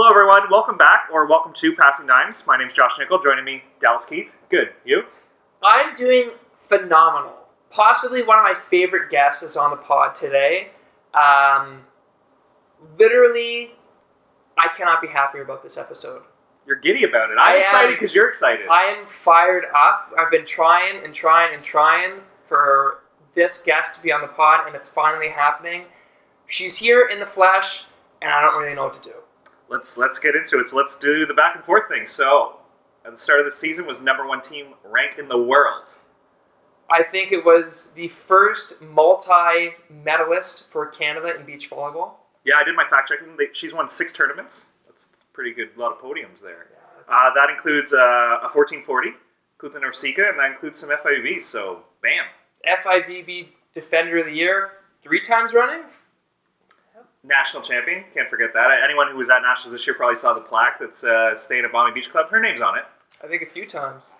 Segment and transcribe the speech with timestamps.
[0.00, 0.48] Hello, everyone.
[0.48, 2.46] Welcome back, or welcome to Passing Dimes.
[2.46, 3.20] My name is Josh Nickel.
[3.20, 4.28] Joining me, Dallas Keith.
[4.48, 4.68] Good.
[4.84, 5.02] You?
[5.60, 7.34] I'm doing phenomenal.
[7.70, 10.68] Possibly one of my favorite guests is on the pod today.
[11.14, 11.80] Um,
[12.96, 13.72] literally,
[14.56, 16.22] I cannot be happier about this episode.
[16.64, 17.36] You're giddy about it.
[17.36, 18.68] I I'm am- excited because you're excited.
[18.70, 20.12] I am fired up.
[20.16, 23.00] I've been trying and trying and trying for
[23.34, 25.86] this guest to be on the pod, and it's finally happening.
[26.46, 27.86] She's here in the flesh,
[28.22, 29.16] and I don't really know what to do.
[29.68, 30.68] Let's let's get into it.
[30.68, 32.06] So let's do the back and forth thing.
[32.06, 32.56] So,
[33.04, 35.84] at the start of the season, was number one team ranked in the world.
[36.90, 42.12] I think it was the first multi medalist for Canada in beach volleyball.
[42.44, 43.36] Yeah, I did my fact checking.
[43.52, 44.68] She's won six tournaments.
[44.86, 45.68] That's pretty good.
[45.76, 46.68] A lot of podiums there.
[46.72, 47.98] Yeah, Uh, that includes uh,
[48.40, 49.10] a 1440,
[49.56, 51.44] includes an Orsika, and that includes some FIVs.
[51.44, 52.24] So, bam.
[52.66, 54.70] FIVB Defender of the Year
[55.02, 55.82] three times running.
[57.24, 58.04] National champion.
[58.14, 58.68] Can't forget that.
[58.84, 61.72] Anyone who was at Nationals this year probably saw the plaque that's uh, staying at
[61.72, 62.30] Bombay Beach Club.
[62.30, 62.84] Her name's on it.
[63.22, 64.14] I think a few times.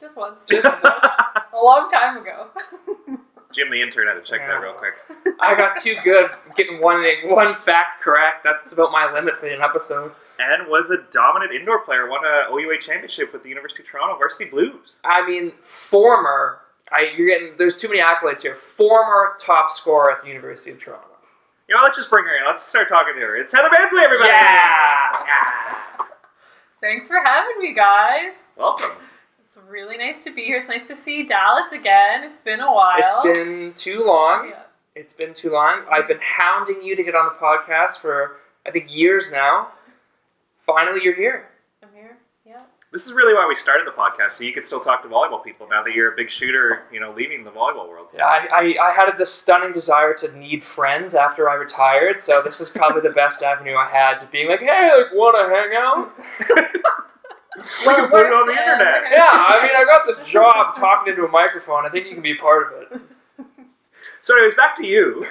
[0.00, 0.44] Just once.
[0.44, 0.82] Just once.
[1.52, 2.48] A long time ago.
[3.52, 4.94] Jim, the intern, had to check that real quick.
[5.40, 8.44] I got too good getting one one fact correct.
[8.44, 10.12] That's about my limit for an episode.
[10.38, 12.08] And was a dominant indoor player.
[12.08, 15.00] Won a OUA championship with the University of Toronto Varsity Blues.
[15.04, 16.60] I mean, former.
[16.92, 17.56] I you're getting.
[17.56, 18.54] There's too many accolades here.
[18.54, 21.06] Former top scorer at the University of Toronto.
[21.68, 22.44] You know, let's just bring her in.
[22.46, 23.36] Let's start talking to her.
[23.36, 24.28] It's Heather Bansley, everybody.
[24.28, 25.24] Yeah.
[25.24, 26.04] Yeah.
[26.80, 28.34] Thanks for having me, guys.
[28.56, 28.90] Welcome.
[29.44, 30.56] It's really nice to be here.
[30.56, 32.24] It's nice to see Dallas again.
[32.24, 32.96] It's been a while.
[32.98, 34.48] It's been too long.
[34.48, 34.62] Yeah.
[34.96, 35.84] It's been too long.
[35.90, 39.68] I've been hounding you to get on the podcast for I think years now.
[40.66, 41.49] Finally, you're here.
[42.90, 42.96] Yeah.
[42.96, 45.42] This is really why we started the podcast, so you could still talk to volleyball
[45.44, 48.08] people now that you're a big shooter, you know, leaving the volleyball world.
[48.14, 52.42] Yeah, I, I, I had this stunning desire to need friends after I retired, so
[52.42, 55.54] this is probably the best avenue I had to being like, hey, like, want to
[55.54, 56.12] hang out?
[57.86, 59.02] we can put it on the worked, internet.
[59.10, 59.10] yeah.
[59.12, 61.86] Yeah, I mean, I got this job talking into a microphone.
[61.86, 63.00] I think you can be a part of it.
[64.22, 65.26] So, anyways, back to you.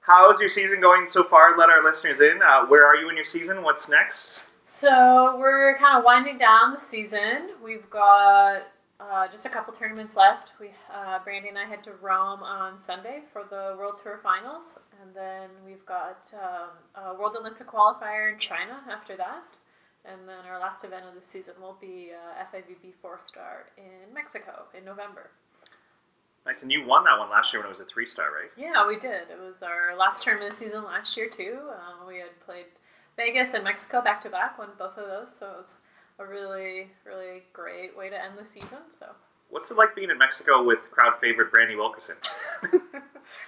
[0.00, 1.56] How's your season going so far?
[1.58, 2.40] Let our listeners in.
[2.40, 3.62] Uh, where are you in your season?
[3.64, 4.40] What's next?
[4.70, 7.52] So we're kind of winding down the season.
[7.64, 8.64] We've got
[9.00, 10.52] uh, just a couple tournaments left.
[10.60, 14.78] We uh, Brandie and I head to Rome on Sunday for the World Tour Finals,
[15.00, 19.56] and then we've got um, a World Olympic qualifier in China after that.
[20.04, 24.12] And then our last event of the season will be uh, FIVB Four Star in
[24.12, 25.30] Mexico in November.
[26.44, 28.50] Nice, and you won that one last year when it was a three star, right?
[28.54, 29.30] Yeah, we did.
[29.30, 31.58] It was our last tournament of the season last year too.
[31.70, 32.66] Um, we had played
[33.18, 35.76] Vegas and Mexico back to back, won both of those, so it was
[36.20, 38.78] a really, really great way to end the season.
[38.96, 39.06] So,
[39.50, 42.16] What's it like being in Mexico with crowd favorite Brandie Wilkerson?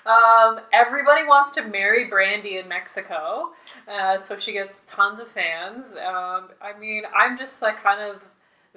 [0.07, 3.51] um, everybody wants to marry Brandie in Mexico,
[3.87, 5.93] uh, so she gets tons of fans.
[5.93, 8.23] Um, I mean, I'm just like kind of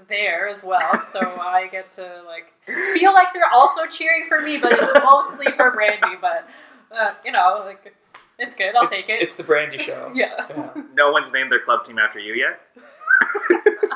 [0.09, 2.53] there as well, so I get to like
[2.93, 6.17] feel like they're also cheering for me, but it's mostly for Brandie.
[6.21, 6.47] But
[6.95, 8.75] uh, you know, like it's it's good.
[8.75, 9.21] I'll it's, take it.
[9.23, 10.11] It's the Brandie Show.
[10.15, 10.45] yeah.
[10.49, 10.81] Yeah.
[10.93, 12.59] No one's named their club team after you yet?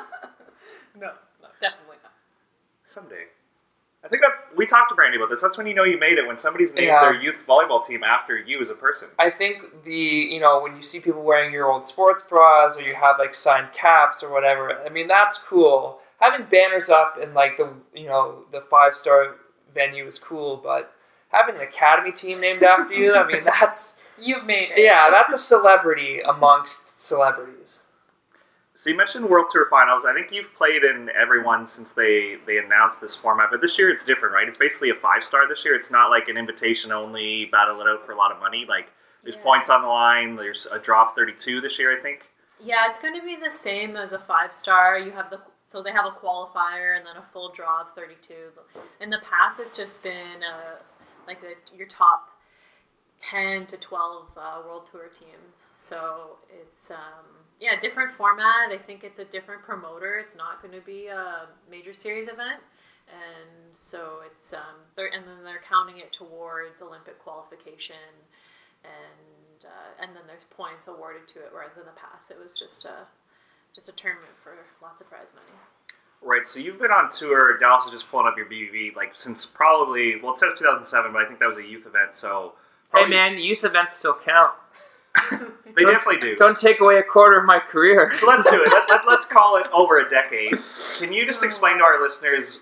[0.99, 2.11] No, no, definitely not.
[2.85, 3.25] Someday.
[4.03, 5.41] I think that's we talked to Brandie about this.
[5.41, 7.01] That's when you know you made it when somebody's named Yeah.
[7.01, 9.09] their youth volleyball team after you as a person.
[9.19, 12.81] I think the you know when you see people wearing your old sports bras or
[12.81, 14.71] you have like signed caps or whatever.
[14.85, 15.99] I mean that's cool.
[16.19, 19.35] Having banners up in like the you know the five star
[19.73, 20.93] venue is cool, but
[21.37, 24.79] having an academy team named after you, I mean that's You've made it.
[24.83, 27.81] yeah that's a celebrity amongst celebrities.
[28.75, 30.05] So you mentioned World Tour Finals.
[30.05, 33.49] I think you've played in every one since they they announced this format.
[33.51, 34.47] But this year it's different, right?
[34.47, 35.75] It's basically a five star this year.
[35.75, 38.65] It's not like an invitation only battle it out for a lot of money.
[38.67, 38.87] Like
[39.23, 39.41] there's Yeah.
[39.43, 40.35] points on the line.
[40.35, 42.21] There's a draw of 32 this year, I think.
[42.63, 44.97] Yeah, it's going to be the same as a five star.
[44.99, 45.39] You have the
[45.69, 48.51] so they have a qualifier and then a full draw of thirty two.
[49.01, 50.75] In the past, it's just been uh,
[51.27, 51.41] like
[51.75, 52.29] your top
[53.17, 55.67] ten to twelve uh, World Tour teams.
[55.75, 57.25] So it's um,
[57.59, 58.71] yeah, different format.
[58.71, 60.15] I think it's a different promoter.
[60.17, 62.61] It's not going to be a major series event.
[63.07, 67.95] And so it's um, they're, and then they're counting it towards Olympic qualification,
[68.83, 71.49] and uh, and then there's points awarded to it.
[71.53, 73.07] Whereas in the past, it was just a
[73.73, 74.51] just a tournament for
[74.81, 75.55] lots of prize money.
[76.21, 76.47] Right.
[76.47, 77.57] So you've been on tour.
[77.59, 81.21] Dallas is just pulling up your BBB like since probably well it says 2007, but
[81.21, 82.15] I think that was a youth event.
[82.15, 82.53] So
[82.91, 84.53] Hey probably- man, youth events still count.
[85.31, 86.35] they Don't- definitely do.
[86.35, 88.13] Don't take away a quarter of my career.
[88.15, 88.71] So let's do it.
[88.71, 90.57] Let, let, let's call it over a decade.
[90.99, 91.87] Can you just explain to oh.
[91.87, 92.61] our listeners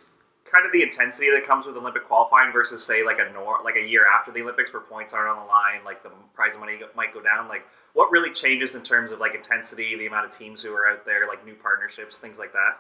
[0.56, 3.76] kind of the intensity that comes with Olympic qualifying versus say like a nor like
[3.76, 6.80] a year after the Olympics where points aren't on the line, like the prize money
[6.96, 7.48] might go down.
[7.48, 10.88] Like what really changes in terms of like intensity, the amount of teams who are
[10.88, 12.78] out there, like new partnerships, things like that.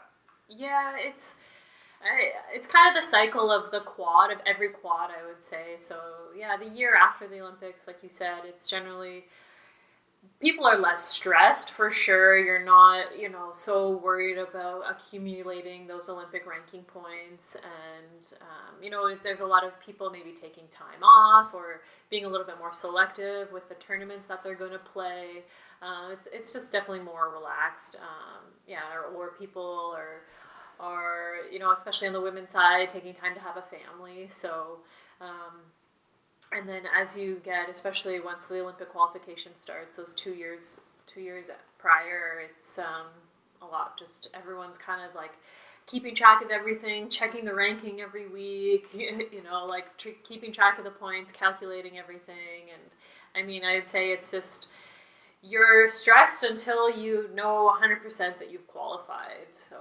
[0.50, 1.36] Yeah, it's
[2.54, 5.76] it's kind of the cycle of the quad of every quad, I would say.
[5.78, 5.98] So
[6.38, 9.26] yeah, the year after the Olympics, like you said, it's generally
[10.40, 12.38] people are less stressed for sure.
[12.38, 18.90] You're not, you know, so worried about accumulating those Olympic ranking points, and um, you
[18.90, 22.58] know, there's a lot of people maybe taking time off or being a little bit
[22.60, 25.44] more selective with the tournaments that they're going to play.
[25.82, 27.96] Uh, it's it's just definitely more relaxed.
[27.96, 30.22] Um, yeah, or, or people are
[30.80, 34.28] are you know, especially on the women's side, taking time to have a family.
[34.30, 34.80] So.
[35.22, 35.62] Um,
[36.54, 41.22] and then as you get, especially once the Olympic qualification starts, those two years, two
[41.22, 41.50] years
[41.80, 43.08] prior, it's um,
[43.62, 43.98] a lot.
[43.98, 45.32] Just everyone's kind of like
[45.88, 48.88] keeping track of everything, checking the ranking every week.
[48.94, 52.82] You know, like tr- keeping track of the points, calculating everything, and
[53.36, 54.70] I mean, I'd say it's just
[55.48, 59.48] you're stressed until you know 100% that you've qualified.
[59.52, 59.76] So,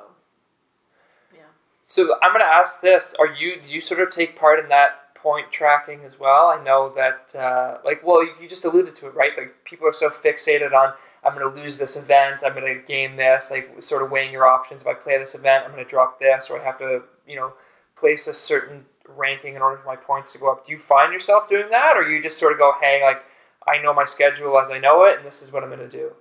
[1.35, 1.41] yeah.
[1.83, 4.69] So I'm going to ask this: Are you do you sort of take part in
[4.69, 6.49] that point tracking as well.
[6.49, 9.33] I know that, uh, like, well, you just alluded to it, right?
[9.37, 10.93] Like, people are so fixated on,
[11.25, 14.33] I'm going to lose this event, I'm going to gain this, like, sort of weighing
[14.33, 14.83] your options.
[14.83, 17.37] If I play this event, I'm going to drop this, or I have to, you
[17.37, 17.55] know,
[17.97, 20.67] place a certain ranking in order for my points to go up.
[20.67, 23.23] Do you find yourself doing that, or you just sort of go, hey, like,
[23.67, 25.89] I know my schedule as I know it, and this is what I'm going to
[25.89, 26.13] do?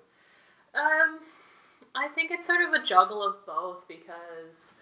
[0.75, 1.19] Um,
[1.95, 4.75] I think it's sort of a juggle of both because,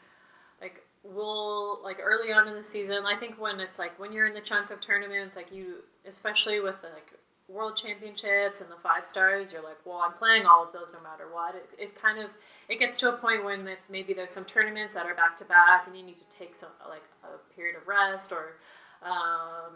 [0.61, 3.05] like, we'll like early on in the season.
[3.05, 5.77] I think when it's like when you're in the chunk of tournaments, like you,
[6.07, 7.11] especially with the, like
[7.49, 11.01] world championships and the five stars, you're like, well, I'm playing all of those no
[11.01, 11.55] matter what.
[11.55, 12.29] It, it kind of
[12.69, 15.87] it gets to a point when maybe there's some tournaments that are back to back,
[15.87, 18.57] and you need to take some like a period of rest or.
[19.03, 19.73] Um,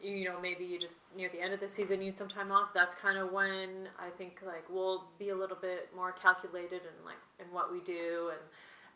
[0.00, 2.68] you know, maybe you just near the end of the season need some time off.
[2.72, 7.04] That's kind of when I think like we'll be a little bit more calculated and
[7.04, 8.40] like in what we do and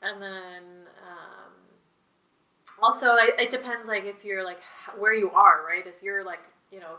[0.02, 0.62] and then
[1.08, 1.52] um,
[2.82, 4.58] also it, it, depends like if you're like
[4.99, 6.40] where you are right if you're like
[6.70, 6.96] you know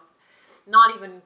[0.68, 1.22] not even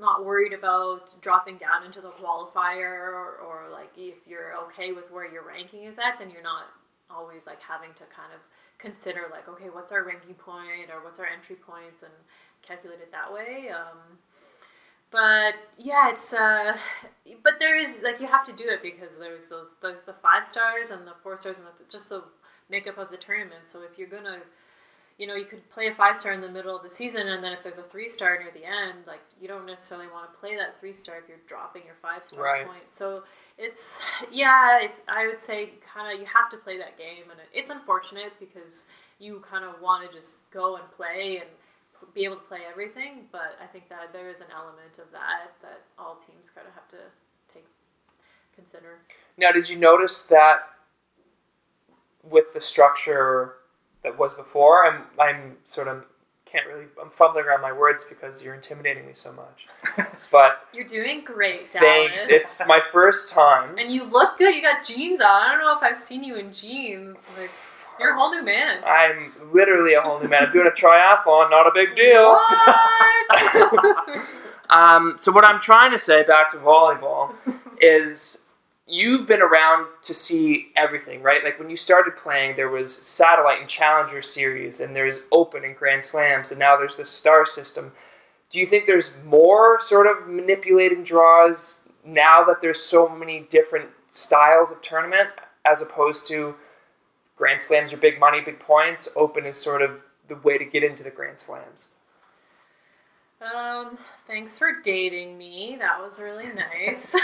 [0.00, 5.10] not worried about dropping down into the qualifier or, or like if you're okay with
[5.10, 6.64] where your ranking is at then you're not
[7.10, 8.40] always like having to kind of
[8.78, 12.12] consider like okay what's our ranking point or what's our entry points and
[12.62, 14.18] calculate it that way um,
[15.14, 16.76] but yeah, it's uh,
[17.44, 20.48] but there is like you have to do it because there's the there's the five
[20.48, 22.24] stars and the four stars and the, just the
[22.68, 23.60] makeup of the tournament.
[23.66, 24.40] So if you're gonna,
[25.18, 27.42] you know, you could play a five star in the middle of the season, and
[27.42, 30.38] then if there's a three star near the end, like you don't necessarily want to
[30.38, 32.66] play that three star if you're dropping your five star right.
[32.66, 32.82] point.
[32.88, 33.22] So
[33.56, 34.02] it's
[34.32, 37.46] yeah, it's, I would say kind of you have to play that game, and it,
[37.52, 38.86] it's unfortunate because
[39.20, 41.48] you kind of want to just go and play and
[42.12, 45.52] be able to play everything, but I think that there is an element of that
[45.62, 46.96] that all teams kind of have to
[47.52, 47.64] take
[48.54, 48.98] consider.
[49.38, 50.70] Now, did you notice that
[52.22, 53.54] with the structure
[54.04, 54.86] that was before?
[54.86, 56.04] I'm I'm sort of
[56.46, 59.66] can't really I'm fumbling around my words because you're intimidating me so much.
[60.30, 61.86] But you're doing great, Dallas.
[61.86, 62.28] Thanks.
[62.28, 63.78] It's my first time.
[63.78, 64.54] And you look good.
[64.54, 65.28] You got jeans on.
[65.28, 67.38] I don't know if I've seen you in jeans.
[67.38, 68.82] Like, you're a whole new man.
[68.84, 70.44] I'm literally a whole new man.
[70.44, 72.30] I'm doing a triathlon, not a big deal.
[72.30, 74.20] What?
[74.70, 77.34] um, so what I'm trying to say back to volleyball
[77.80, 78.43] is
[78.86, 81.42] you've been around to see everything, right?
[81.42, 85.76] Like when you started playing, there was satellite and challenger series, and there's open and
[85.76, 87.92] grand slams, and now there's the star system.
[88.50, 93.90] Do you think there's more sort of manipulating draws now that there's so many different
[94.10, 95.30] styles of tournament
[95.64, 96.54] as opposed to
[97.36, 99.08] Grand Slams are big money, big points.
[99.16, 101.88] Open is sort of the way to get into the Grand Slams.
[103.44, 105.76] Um, thanks for dating me.
[105.78, 107.14] That was really nice.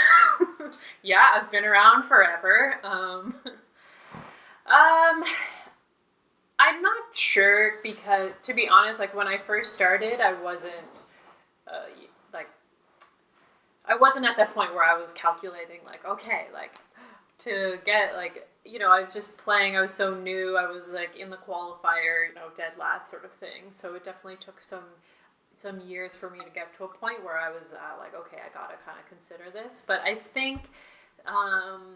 [1.03, 2.75] yeah, I've been around forever.
[2.83, 5.23] Um, um,
[6.59, 11.07] I'm not sure because, to be honest, like when I first started, I wasn't
[11.67, 11.85] uh,
[12.33, 12.49] like
[13.85, 16.75] I wasn't at that point where I was calculating like, okay, like
[17.39, 19.75] to get like you know, I was just playing.
[19.75, 20.55] I was so new.
[20.55, 23.71] I was like in the qualifier, you know, dead last sort of thing.
[23.71, 24.83] So it definitely took some
[25.55, 28.37] some years for me to get to a point where I was uh, like, okay,
[28.37, 29.83] I gotta kind of consider this.
[29.87, 30.61] But I think,
[31.25, 31.95] um,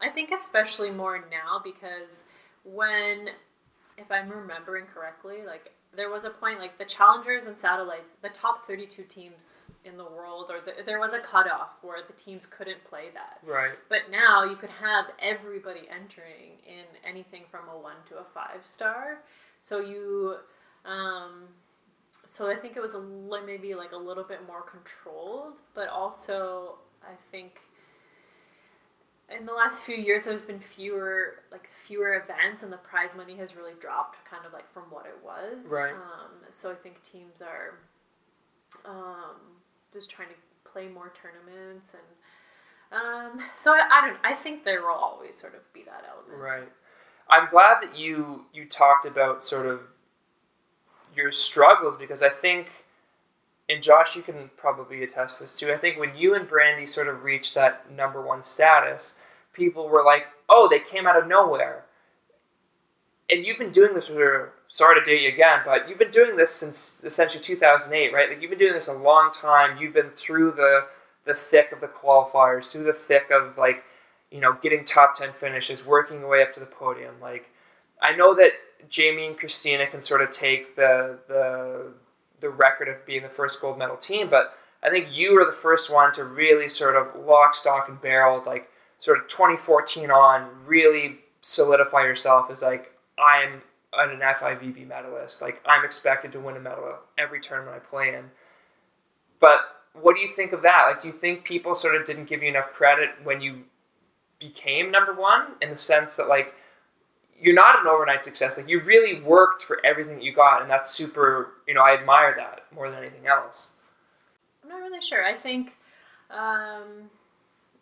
[0.00, 2.24] I think especially more now because
[2.64, 3.30] when,
[3.98, 8.30] if I'm remembering correctly, like there was a point like the challengers and satellites, the
[8.30, 12.46] top 32 teams in the world, or the, there was a cutoff where the teams
[12.46, 13.38] couldn't play that.
[13.46, 13.72] Right.
[13.88, 18.60] But now you could have everybody entering in anything from a one to a five
[18.64, 19.18] star.
[19.58, 20.36] So you,
[20.86, 21.48] um,
[22.26, 25.88] so I think it was a li- maybe like a little bit more controlled, but
[25.88, 27.60] also I think
[29.30, 33.36] in the last few years there's been fewer like fewer events and the prize money
[33.36, 35.92] has really dropped kind of like from what it was Right.
[35.94, 37.78] um, so i think teams are
[38.84, 39.36] um,
[39.92, 43.00] just trying to play more tournaments and
[43.40, 46.38] um, so I, I don't i think there will always sort of be that element
[46.38, 46.68] Right.
[47.30, 49.80] I'm glad that you you talked about sort of
[51.14, 52.68] your struggles because I think
[53.68, 55.72] and Josh you can probably attest this too.
[55.72, 59.16] I think when you and Brandie sort of reached that number 1 status,
[59.52, 61.84] people were like, "Oh, they came out of nowhere."
[63.30, 66.36] And you've been doing this for sorry to date you again, but you've been doing
[66.36, 68.28] this since essentially 2008, right?
[68.28, 69.78] Like you've been doing this a long time.
[69.78, 70.86] You've been through the
[71.24, 73.84] the thick of the qualifiers, through the thick of like
[74.32, 77.14] you know, getting top 10 finishes, working your way up to the podium.
[77.20, 77.50] Like,
[78.02, 78.50] I know that
[78.88, 81.92] Jamie and Kristina can sort of take the, the,
[82.40, 85.52] the record of being the first gold medal team, but I think you were the
[85.52, 88.68] first one to really sort of lock, stock, and barrel, like,
[88.98, 95.40] sort of 2014 on, really solidify yourself as, like, I'm an FIVB medalist.
[95.40, 98.24] Like, I'm expected to win a medal every tournament I play in.
[99.38, 99.60] But
[100.00, 100.86] what do you think of that?
[100.88, 103.64] Like, do you think people sort of didn't give you enough credit when you
[104.40, 106.52] became number one in the sense that like
[107.42, 108.56] you're not an overnight success.
[108.56, 111.92] Like you really worked for everything that you got and that's super you know i
[111.94, 113.70] admire that more than anything else.
[114.62, 115.24] I'm not really sure.
[115.24, 115.76] I think
[116.32, 117.10] um,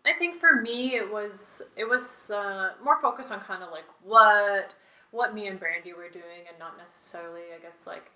[0.05, 3.85] i think for me it was it was uh, more focused on kind of like
[4.05, 4.73] what
[5.13, 8.11] what me and brandie were doing and not necessarily i guess like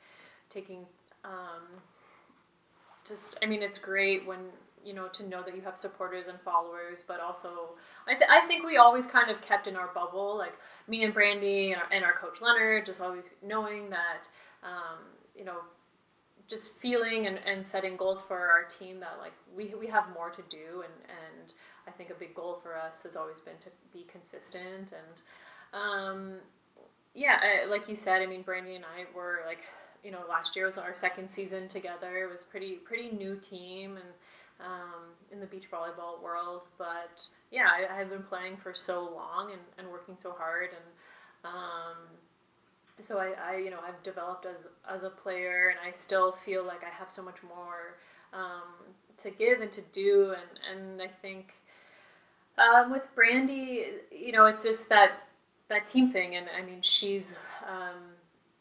[0.49, 0.85] taking
[1.25, 1.63] um,
[3.07, 4.41] just i mean it's great when
[4.85, 7.71] you know to know that you have supporters and followers but also
[8.07, 10.55] I, th- I think we always kind of kept in our bubble like
[10.89, 14.29] me and brandie and our, and our coach leonard just always knowing that
[14.63, 14.99] um,
[15.37, 15.59] you know
[16.47, 20.31] just feeling and, and setting goals for our team that like we, we have more
[20.31, 21.55] to do and, and
[21.89, 25.23] i think a big goal for us has always been to be consistent and
[25.73, 26.35] um,
[27.15, 29.61] yeah I, like you said i mean brandie and i were like
[30.05, 32.25] you know last year was our second season together.
[32.25, 34.07] It was pretty pretty new team and
[34.61, 36.69] um, in the beach volleyball world.
[36.79, 41.53] But yeah, I, have been playing for so long and, and working so hard, and
[41.53, 41.97] um,
[42.99, 46.65] so I, I, you know, I've developed as as a player, and I still feel
[46.65, 47.99] like I have so much more
[48.33, 51.55] um, to give and to do, and and I think
[52.59, 55.29] um, with Brandie, you know, it's just that
[55.69, 57.37] that team thing, and I mean, she's.
[57.67, 58.15] Um,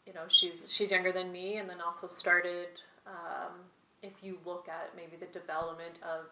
[0.05, 2.67] you know, she's she's younger than me, and then also started
[3.07, 3.53] um,
[4.03, 6.25] if you look at maybe the development of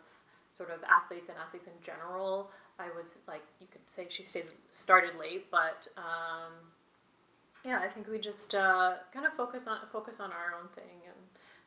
[0.54, 4.46] sort of athletes and athletes in general, I would like you could say she stayed,
[4.70, 6.52] started late, but um,
[7.66, 11.00] yeah, I think we just uh, kind of focus on focus on our own thing
[11.06, 11.22] and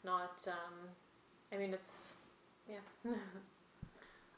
[0.04, 0.46] not.
[0.48, 0.88] Um,
[1.52, 2.14] I mean, it's
[2.68, 2.76] yeah.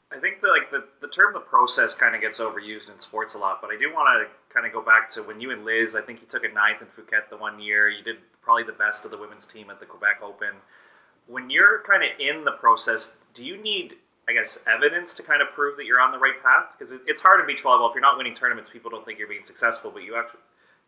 [0.09, 3.35] I think the, like the, the term the process kind of gets overused in sports
[3.35, 5.65] a lot, but I do want to kind of go back to when you and
[5.65, 7.89] Liz, I think you took a ninth in Phuket the one year.
[7.89, 10.55] You did probably the best of the women's team at the Quebec Open.
[11.27, 13.95] When you're kind of in the process, do you need,
[14.27, 16.73] I guess, evidence to kind of prove that you're on the right path?
[16.77, 17.89] Because it, it's hard in beach volleyball.
[17.89, 20.39] If you're not winning tournaments, people don't think you're being successful, but you actually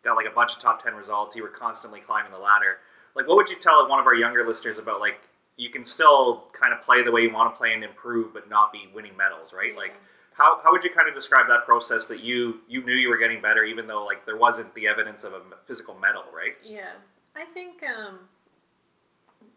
[0.02, 1.36] got like a bunch of top 10 results.
[1.36, 2.78] You were constantly climbing the ladder.
[3.14, 5.20] Like, what would you tell one of our younger listeners about, like,
[5.56, 8.48] you can still kind of play the way you want to play and improve, but
[8.48, 9.76] not be winning medals, right?
[9.76, 9.94] Like,
[10.32, 13.18] how, how would you kind of describe that process that you you knew you were
[13.18, 16.54] getting better, even though like there wasn't the evidence of a physical medal, right?
[16.64, 16.92] Yeah,
[17.36, 18.20] I think um,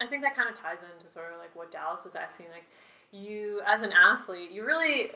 [0.02, 2.48] I think that kind of ties into sort of like what Dallas was asking.
[2.52, 2.66] Like,
[3.12, 5.12] you as an athlete, you really,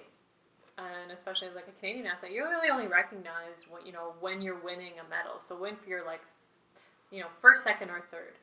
[0.78, 4.60] and especially like a Canadian athlete, you really only recognize what you know when you're
[4.60, 5.40] winning a medal.
[5.40, 6.22] So when you're like,
[7.12, 8.34] you know, first, second, or third.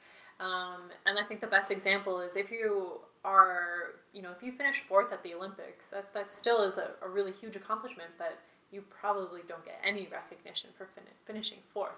[0.40, 4.52] Um, and I think the best example is if you are, you know, if you
[4.52, 8.38] finish fourth at the Olympics, that, that still is a, a really huge accomplishment, but
[8.72, 11.92] you probably don't get any recognition for fin- finishing fourth.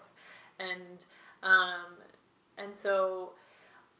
[0.59, 1.07] And,
[1.43, 1.97] um,
[2.59, 3.31] and so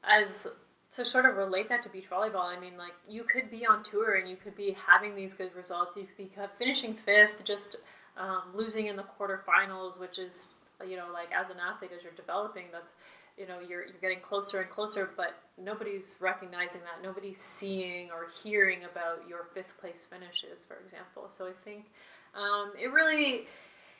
[0.05, 0.47] as
[0.93, 3.83] to sort of relate that to beach volleyball, I mean, like you could be on
[3.83, 5.97] tour and you could be having these good results.
[5.97, 7.79] You could be finishing fifth, just
[8.17, 10.51] um, losing in the quarterfinals, which is,
[10.87, 12.95] you know, like as an athlete, as you're developing, that's
[13.37, 17.03] you know you're, you're getting closer and closer but nobody's recognizing that.
[17.03, 21.27] Nobody's seeing or hearing about your fifth place finishes for example.
[21.29, 21.87] So i think
[22.35, 23.47] um, it really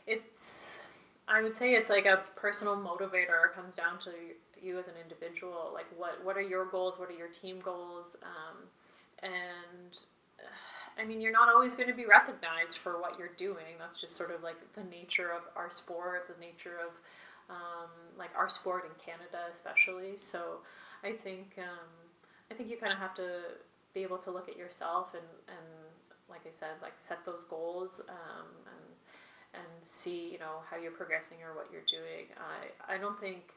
[0.07, 0.81] it's
[1.29, 3.53] i would say it's like a personal motivator.
[3.55, 4.11] Comes down to
[4.67, 5.71] you as an individual.
[5.73, 6.99] Like, what what are your goals?
[6.99, 8.17] What are your team goals?
[8.23, 8.57] Um,
[9.23, 10.01] and
[10.99, 13.77] I mean, you're not always going to be recognized for what you're doing.
[13.79, 16.93] That's just sort of like the nature of our sport, the nature of
[17.51, 20.19] um, like our sport in Canada, especially.
[20.19, 20.59] So,
[21.05, 21.89] I think um,
[22.51, 23.29] I think you kind of have to
[23.95, 25.67] be able to look at yourself and and
[26.29, 30.93] like I said, like set those goals um, and and see you know how you're
[30.93, 32.27] progressing or what you're doing.
[32.37, 33.53] I I don't think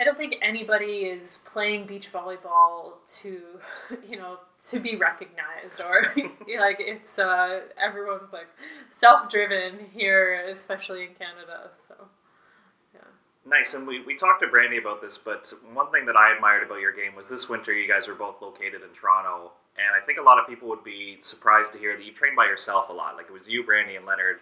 [0.00, 3.40] I don't think anybody is playing beach volleyball to,
[4.08, 4.38] you know,
[4.70, 6.14] to be recognized or
[6.60, 8.48] like it's uh, everyone's like
[8.90, 11.70] self-driven here, especially in Canada.
[11.74, 11.94] So,
[12.94, 13.00] yeah.
[13.44, 16.62] Nice, and we, we talked to Brandie about this, but one thing that I admired
[16.64, 20.04] about your game was this winter you guys were both located in Toronto, and I
[20.04, 22.88] think a lot of people would be surprised to hear that you trained by yourself
[22.88, 23.16] a lot.
[23.16, 24.38] Like it was you, Brandie, and Leonard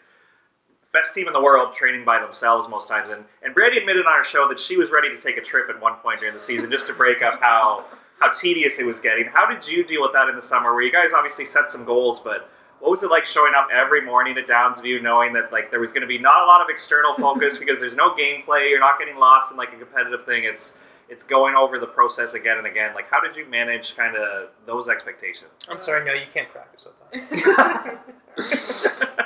[0.96, 3.10] best team in the world training by themselves most times.
[3.10, 5.68] And and Brandie admitted on our show that she was ready to take a trip
[5.68, 7.84] at one point during the season just to break up how
[8.18, 9.26] how tedious it was getting.
[9.26, 10.72] How did you deal with that in the summer?
[10.72, 12.48] Where you guys obviously set some goals, but
[12.80, 15.92] what was it like showing up every morning at Downsview, knowing that like there was
[15.92, 18.98] going to be not a lot of external focus because there's no gameplay, you're not
[18.98, 20.44] getting lost in like a competitive thing.
[20.44, 22.92] It's it's going over the process again and again.
[22.94, 25.50] Like, how did you manage kind of those expectations?
[25.68, 29.22] I'm sorry, no, you can't practice with that.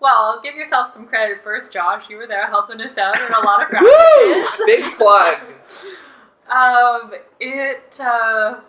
[0.00, 2.04] Well, give yourself some credit first, Josh.
[2.10, 4.62] You were there helping us out in a lot of practices.
[4.66, 5.38] Big plug.
[6.50, 7.98] um, it.
[8.00, 8.60] Uh,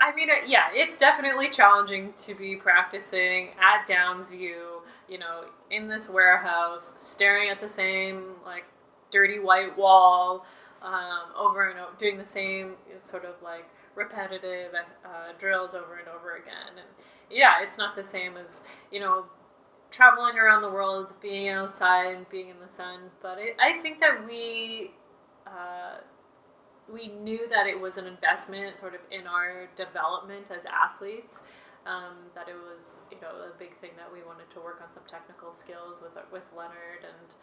[0.00, 4.80] I mean, yeah, it's definitely challenging to be practicing at Downsview.
[5.08, 8.64] You know, in this warehouse, staring at the same like
[9.10, 10.44] dirty white wall,
[10.82, 14.72] um, over and over, doing the same sort of like repetitive
[15.04, 16.70] uh, drills over and over again.
[16.76, 16.86] And
[17.30, 19.24] yeah, it's not the same as you know
[19.94, 23.00] traveling around the world, being outside, being in the sun.
[23.22, 24.90] But it, I think that we
[25.46, 25.98] uh,
[26.92, 31.42] we knew that it was an investment, sort of in our development as athletes.
[31.86, 34.90] Um, that it was, you know, a big thing that we wanted to work on
[34.90, 37.34] some technical skills with with Leonard and.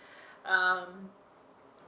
[0.43, 1.09] Um,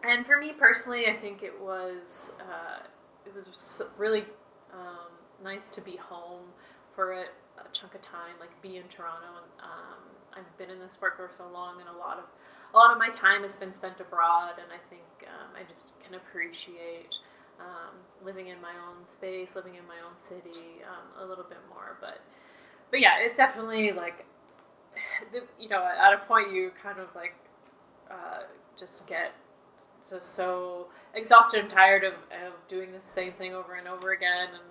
[0.04, 2.86] and for me personally, I think it was uh,
[3.26, 4.26] it was really
[4.74, 5.10] um,
[5.44, 6.46] nice to be home
[6.94, 10.80] for a, a, chunk of time, like be in Toronto and um, I've been in
[10.80, 12.26] this work for so long, and a lot of
[12.74, 15.94] a lot of my time has been spent abroad, and I think um, I just
[16.04, 17.14] can appreciate
[17.60, 21.60] um, living in my own space, living in my own city um, a little bit
[21.70, 21.98] more.
[22.02, 22.20] But
[22.90, 24.26] but yeah, it definitely like
[25.60, 27.36] you know at a point you kind of like
[28.10, 28.44] uh,
[28.78, 29.34] just get
[30.08, 34.50] just so exhausted and tired of, of doing the same thing over and over again
[34.52, 34.64] and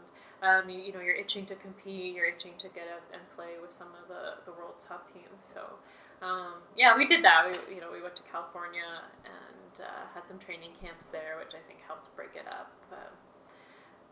[0.43, 3.55] um, you, you, know, you're itching to compete, you're itching to get up and play
[3.61, 5.39] with some of the, the world's top teams.
[5.39, 5.61] So,
[6.21, 7.47] um, yeah, we did that.
[7.47, 8.83] We, you know, we went to California
[9.25, 12.73] and uh, had some training camps there, which I think helped break it up.
[12.91, 12.97] Uh,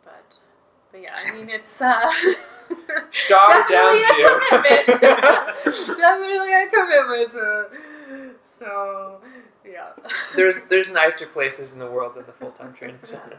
[0.04, 0.36] but,
[0.92, 1.90] but yeah, I mean, it's uh,
[3.28, 5.02] definitely a commitment.
[5.98, 8.38] definitely a commitment.
[8.44, 9.20] so,
[9.68, 9.90] yeah.
[10.36, 13.38] There's there's nicer places in the world than the full time training center.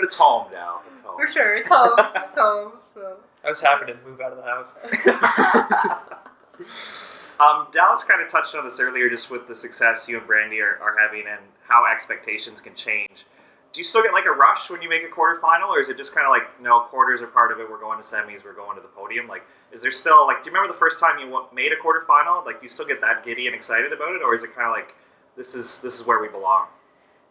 [0.00, 0.80] But it's home now.
[0.94, 1.20] It's home.
[1.20, 1.92] For sure, it's home.
[1.98, 2.72] it's home.
[2.94, 3.18] So.
[3.44, 4.74] I was happy to move out of the house.
[7.38, 10.62] um, Dallas kind of touched on this earlier, just with the success you and Brandie
[10.62, 13.26] are, are having and how expectations can change.
[13.74, 15.98] Do you still get like a rush when you make a quarterfinal, or is it
[15.98, 17.70] just kind of like no quarters are part of it?
[17.70, 19.28] We're going to semis, we're going to the podium.
[19.28, 20.42] Like, is there still like?
[20.42, 22.46] Do you remember the first time you made a quarterfinal?
[22.46, 24.72] Like, you still get that giddy and excited about it, or is it kind of
[24.72, 24.94] like
[25.36, 26.68] this is this is where we belong?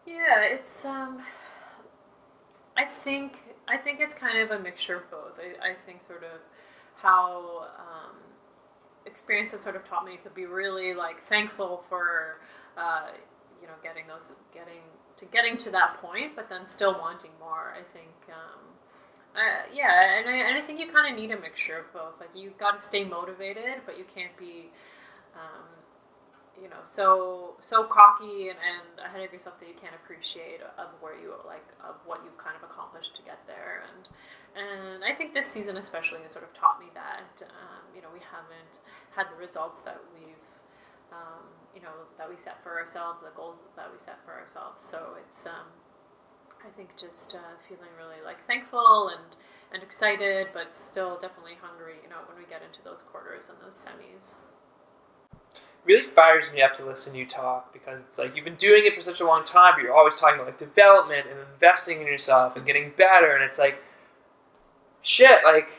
[0.06, 1.24] Yeah, it's um,
[2.80, 3.34] I think
[3.68, 5.38] I think it's kind of a mixture of both.
[5.38, 6.40] I, I think sort of
[6.96, 8.16] how um,
[9.06, 12.40] experience has sort of taught me to be really like thankful for
[12.78, 13.08] uh,
[13.62, 14.84] you know getting those getting
[15.18, 17.74] to getting to that point, but then still wanting more.
[17.78, 18.16] I think.
[18.30, 18.64] Um,
[19.36, 22.14] uh, yeah, and I, and I think you kind of need a mixture of both.
[22.20, 24.70] Like you've got to stay motivated, but you can't be
[25.36, 25.68] um,
[26.62, 30.88] you know so so cocky and, and ahead of yourself that you can't appreciate of
[31.02, 33.84] where you like of what you've kind of accomplished to get there.
[33.88, 34.10] And
[34.56, 38.10] and I think this season especially has sort of taught me that um, you know
[38.14, 38.82] we haven't
[39.16, 40.46] had the results that we've
[41.12, 41.46] um,
[41.76, 44.84] you know that we set for ourselves the goals that we set for ourselves.
[44.84, 45.70] So it's um,
[46.66, 49.24] I think just uh, feeling really like thankful and
[49.72, 53.58] and excited but still definitely hungry you know when we get into those quarters and
[53.62, 54.42] those semis
[55.86, 58.84] really fires me up to listen to you talk because it's like you've been doing
[58.86, 62.02] it for such a long time, but you're always talking about like development and investing
[62.02, 63.82] in yourself and getting better, and it's like,
[65.02, 65.70] shit, like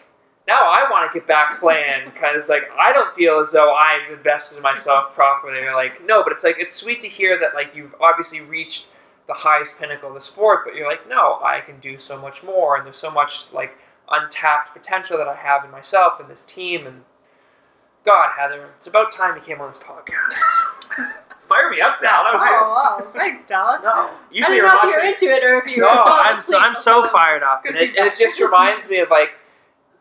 [0.48, 4.10] now I want to get back playing because like I don't feel as though I've
[4.10, 5.58] invested in myself properly.
[5.58, 8.88] Or like no, but it's like it's sweet to hear that like you've obviously reached
[9.26, 12.42] the highest pinnacle of the sport, but you're like, no, I can do so much
[12.42, 13.78] more, and there's so much like
[14.10, 16.86] untapped potential that I have in myself and this team.
[16.86, 17.02] And
[18.04, 20.34] God, Heather, it's about time you came on this podcast.
[21.40, 22.24] Fire me up, Dal.
[22.24, 23.82] That was Oh wow, thanks, Dallas.
[23.82, 25.84] no, I don't know if you're into it or if you're.
[25.84, 29.10] no, I'm so, I'm so fired up, and it, and it just reminds me of
[29.10, 29.30] like,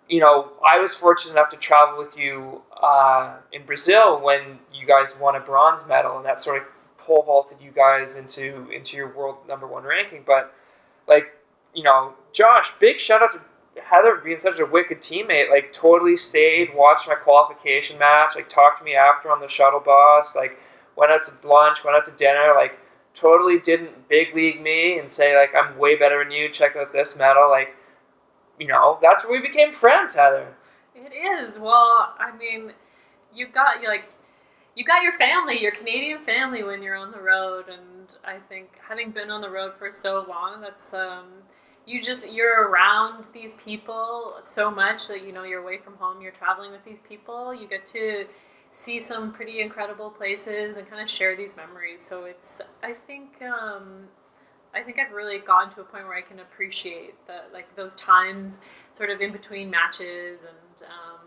[0.08, 4.86] you know, I was fortunate enough to travel with you uh, in Brazil when you
[4.86, 6.68] guys won a bronze medal, and that sort of
[7.00, 10.24] pole vaulted you guys into into your world number one ranking.
[10.26, 10.54] But
[11.08, 11.36] like,
[11.74, 13.42] you know, Josh, big shout out to
[13.84, 15.50] Heather being such a wicked teammate.
[15.50, 19.80] Like, totally stayed, watched my qualification match, like talked to me after on the shuttle
[19.80, 20.60] bus, like
[20.96, 22.80] went out to lunch, went out to dinner, like
[23.14, 26.50] totally didn't big league me and say like I'm way better than you.
[26.50, 27.76] Check out this medal, like
[28.60, 30.56] you know that's where we became friends, Heather.
[30.96, 31.58] It is.
[31.58, 32.74] Well, I mean,
[33.34, 34.06] you got like
[34.76, 38.70] you got your family, your Canadian family when you're on the road and I think
[38.88, 41.26] having been on the road for so long, that's um
[41.90, 46.22] you just you're around these people so much that you know you're away from home,
[46.22, 48.26] you're traveling with these people, you get to
[48.72, 52.02] see some pretty incredible places and kind of share these memories.
[52.02, 54.08] So it's I think um
[54.74, 57.96] I think I've really gotten to a point where I can appreciate the like those
[57.96, 61.20] times sort of in between matches and um,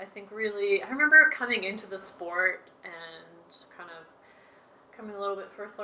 [0.00, 4.06] I think really I remember coming into the sport and kind of
[4.96, 5.78] coming a little bit first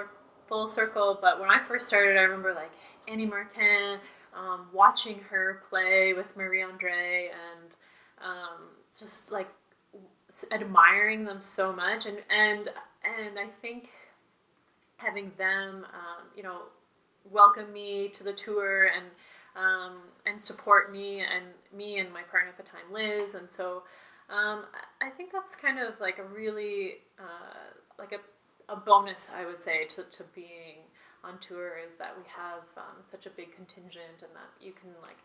[0.48, 2.70] full circle but when I first started I remember like
[3.08, 3.98] Annie Martin
[4.34, 7.76] um, watching her play with Marie Andre and
[8.22, 9.48] um, just like
[10.52, 12.68] admiring them so much and and
[13.04, 13.90] and I think
[14.96, 16.62] having them um, you know
[17.30, 19.06] welcome me to the tour and
[19.56, 23.34] um, and support me and me and my partner at the time, Liz.
[23.34, 23.82] And so
[24.28, 24.64] um,
[25.00, 28.18] I think that's kind of like a really uh, like a,
[28.68, 30.76] a bonus, I would say, to, to being
[31.24, 34.90] on tour is that we have um, such a big contingent and that you can
[35.02, 35.16] like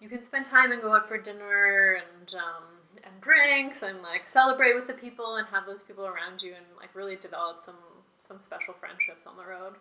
[0.00, 2.64] you can spend time and go out for dinner and um,
[3.04, 6.64] and drinks and like celebrate with the people and have those people around you and
[6.78, 7.76] like really develop some
[8.18, 9.74] some special friendships on the road.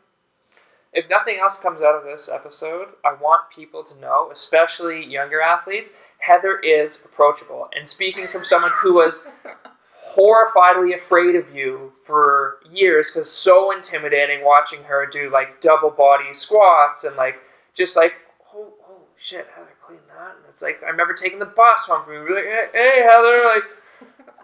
[0.93, 5.39] If nothing else comes out of this episode, I want people to know, especially younger
[5.39, 7.69] athletes, Heather is approachable.
[7.73, 9.25] And speaking from someone who was
[10.03, 16.33] horrifiedly afraid of you for years because so intimidating watching her do like double body
[16.33, 17.35] squats and like
[17.73, 18.13] just like
[18.53, 20.35] oh, oh shit heather clean that.
[20.35, 23.43] And it's like i remember taking the bus home from you really hey, hey heather
[23.45, 23.63] like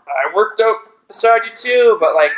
[0.07, 1.97] i worked out beside you too.
[1.99, 2.31] But like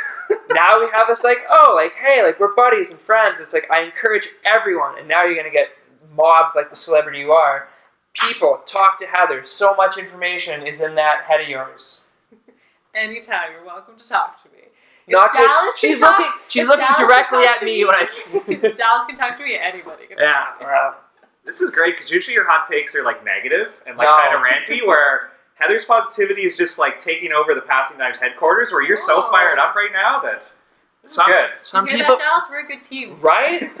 [0.50, 3.38] now we have this like oh like hey like we're buddies and friends.
[3.38, 5.70] It's like i encourage everyone and now you're gonna get
[6.14, 7.68] mobbed like the celebrity you are.
[8.14, 9.44] People talk to heather.
[9.44, 12.00] So much information is in that head of yours
[12.94, 14.58] Anytime, you're welcome to talk to me.
[15.06, 16.32] If Not to, Dallas can she's talk- looking.
[16.48, 18.02] She's looking Dallas directly at to me when I.
[18.48, 19.56] if Dallas can talk to me.
[19.60, 20.32] Anybody can yeah.
[20.32, 21.26] talk to me.
[21.44, 24.18] This is great because usually your hot takes are like negative and like No.
[24.18, 28.72] kind of ranty, where Heather's positivity is just like taking over the Passing Dimes headquarters,
[28.72, 29.30] where you're so Oh.
[29.30, 30.52] fired up right now that
[31.02, 31.50] it's Some- good.
[31.62, 32.46] some you hear people, that, Dallas?
[32.50, 33.18] We're a good team.
[33.20, 33.70] right?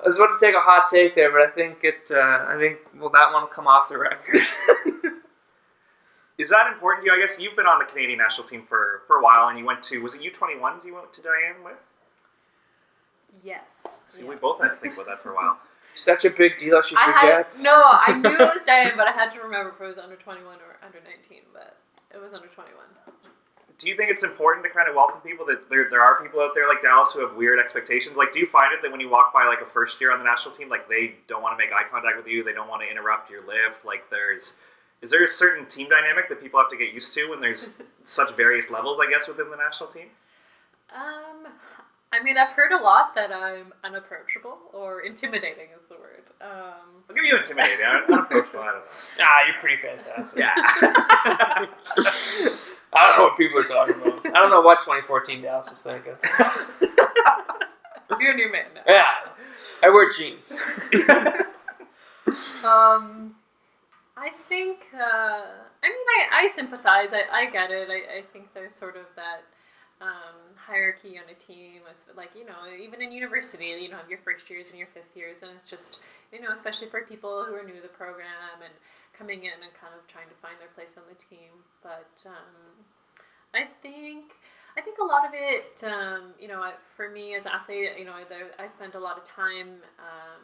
[0.00, 2.10] I was about to take a hot take there, but I think it.
[2.10, 2.18] Uh,
[2.48, 4.42] I think well, that one will come off the record.
[6.38, 7.16] Is that important to you?
[7.16, 9.64] I guess you've been on the Canadian national team for, for a while, and you
[9.64, 11.76] went to was it U21s you went to Diane with?
[13.42, 14.02] Yes.
[14.14, 14.28] See, Yeah.
[14.28, 15.58] We both had to think about that for a while.
[15.96, 16.80] Such a big deal.
[16.80, 17.74] She I had no.
[17.74, 20.44] I knew it was Diane, but I had to remember if it was under twenty
[20.44, 21.42] one or under nineteen.
[21.52, 21.76] But
[22.14, 22.86] it was under twenty one.
[23.80, 26.40] Do you think it's important to kind of welcome people that there, there are people
[26.40, 28.16] out there like Dallas who have weird expectations?
[28.16, 30.18] Like, do you find it that when you walk by like a first year on
[30.18, 32.68] the national team, like they don't want to make eye contact with you, they don't
[32.68, 33.84] want to interrupt your lift?
[33.84, 34.54] Like, there's
[35.02, 37.76] is there a certain team dynamic that people have to get used to when there's
[38.04, 40.08] such various levels, I guess, within the national team?
[40.94, 41.52] Um,
[42.12, 46.24] I mean, I've heard a lot that I'm unapproachable or intimidating is the word.
[46.40, 47.84] Um, I'll give you intimidating.
[47.86, 48.60] I'm unapproachable.
[48.60, 48.82] I don't know.
[49.20, 50.38] Ah, you're pretty fantastic.
[50.38, 50.52] Yeah.
[52.90, 54.26] I don't know what people are talking about.
[54.26, 56.14] I don't know what 2014 Dallas was thinking.
[58.18, 58.80] you're a new man now.
[58.86, 59.06] Yeah,
[59.82, 60.58] I wear jeans.
[62.64, 63.34] Um,
[64.18, 64.86] I think.
[64.92, 65.46] Uh,
[65.82, 67.12] I mean, I, I sympathize.
[67.12, 67.88] I, I get it.
[67.88, 69.42] I, I think there's sort of that
[70.00, 71.82] um, hierarchy on a team.
[71.90, 74.88] It's like you know, even in university, you know, have your first years and your
[74.88, 76.00] fifth years, and it's just
[76.32, 78.74] you know, especially for people who are new to the program and
[79.16, 81.54] coming in and kind of trying to find their place on the team.
[81.82, 82.84] But um,
[83.54, 84.34] I think.
[84.76, 86.62] I think a lot of it, um, you know,
[86.94, 88.12] for me as an athlete, you know,
[88.60, 90.42] I spend a lot of time, um,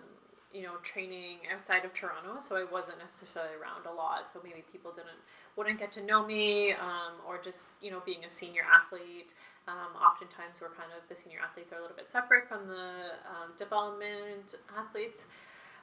[0.55, 4.31] you know, training outside of Toronto, so I wasn't necessarily around a lot.
[4.31, 5.19] So maybe people didn't
[5.57, 9.35] wouldn't get to know me, um, or just you know, being a senior athlete.
[9.67, 13.19] Um, oftentimes, we're kind of the senior athletes are a little bit separate from the
[13.29, 15.27] um, development athletes.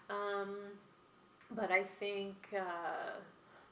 [0.09, 0.55] Um,
[1.55, 3.19] but I think, uh,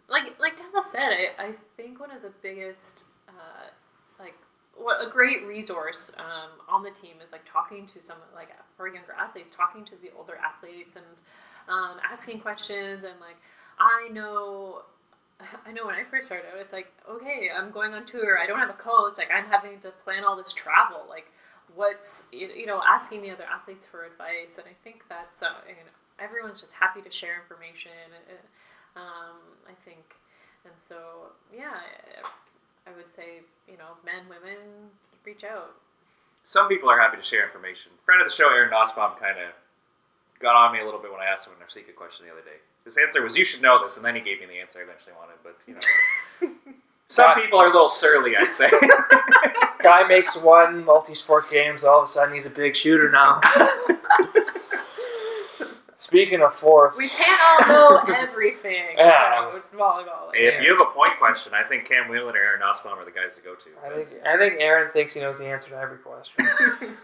[0.09, 3.69] like like Dallas said, I, I think one of the biggest uh,
[4.19, 4.35] like
[4.79, 8.87] what a great resource um, on the team is like talking to some like for
[8.87, 11.05] younger athletes, talking to the older athletes and
[11.67, 13.37] um, asking questions and like
[13.79, 14.83] I know
[15.67, 18.37] I know when I first started it's like, okay, I'm going on tour.
[18.39, 19.17] I don't have a coach.
[19.17, 21.05] Like, I'm having to plan all this travel.
[21.07, 21.31] Like,
[21.75, 24.57] what's, you know, asking the other athletes for advice.
[24.57, 27.91] And I think that's, uh, you know, everyone's just happy to share information.
[28.95, 30.15] Um, I think.
[30.65, 31.79] And so, yeah,
[33.09, 34.61] would say, you know, men, women,
[35.25, 35.73] reach out.
[36.45, 37.91] Some people are happy to share information.
[38.05, 39.49] Friend of the show, Aaron Nussbaum, kind of
[40.39, 42.41] got on me a little bit when I asked him a secret question the other
[42.41, 42.61] day.
[42.85, 44.83] His answer was, "You should know this," and then he gave me the answer I
[44.83, 45.37] eventually wanted.
[45.43, 46.73] But you know,
[47.07, 48.69] some people are a little surly, I'd say.
[49.81, 53.41] Guy makes one multi-sport games, all of a sudden he's a big shooter now.
[55.99, 59.51] Speaking of fourth, we can't all know everything Yeah.
[59.75, 60.29] volleyball.
[60.33, 63.11] if you have a point question, I think Cam Whelan or Aaron Nussbaum are the
[63.11, 63.69] guys to go to.
[63.85, 66.47] I think I think Aaron thinks he knows the answer to every question.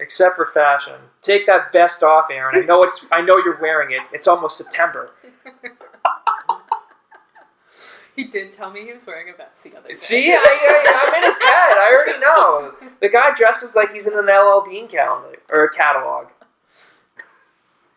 [0.00, 0.94] Except for fashion.
[1.22, 2.60] Take that vest off, Aaron.
[2.60, 4.02] I know it's I know you're wearing it.
[4.12, 5.10] It's almost September.
[8.16, 9.94] He did tell me he was wearing a vest the other day.
[9.94, 11.50] See, I, I, I'm in his head.
[11.52, 12.90] I already know.
[13.00, 16.26] The guy dresses like he's in an LL Bean calendar or a catalog.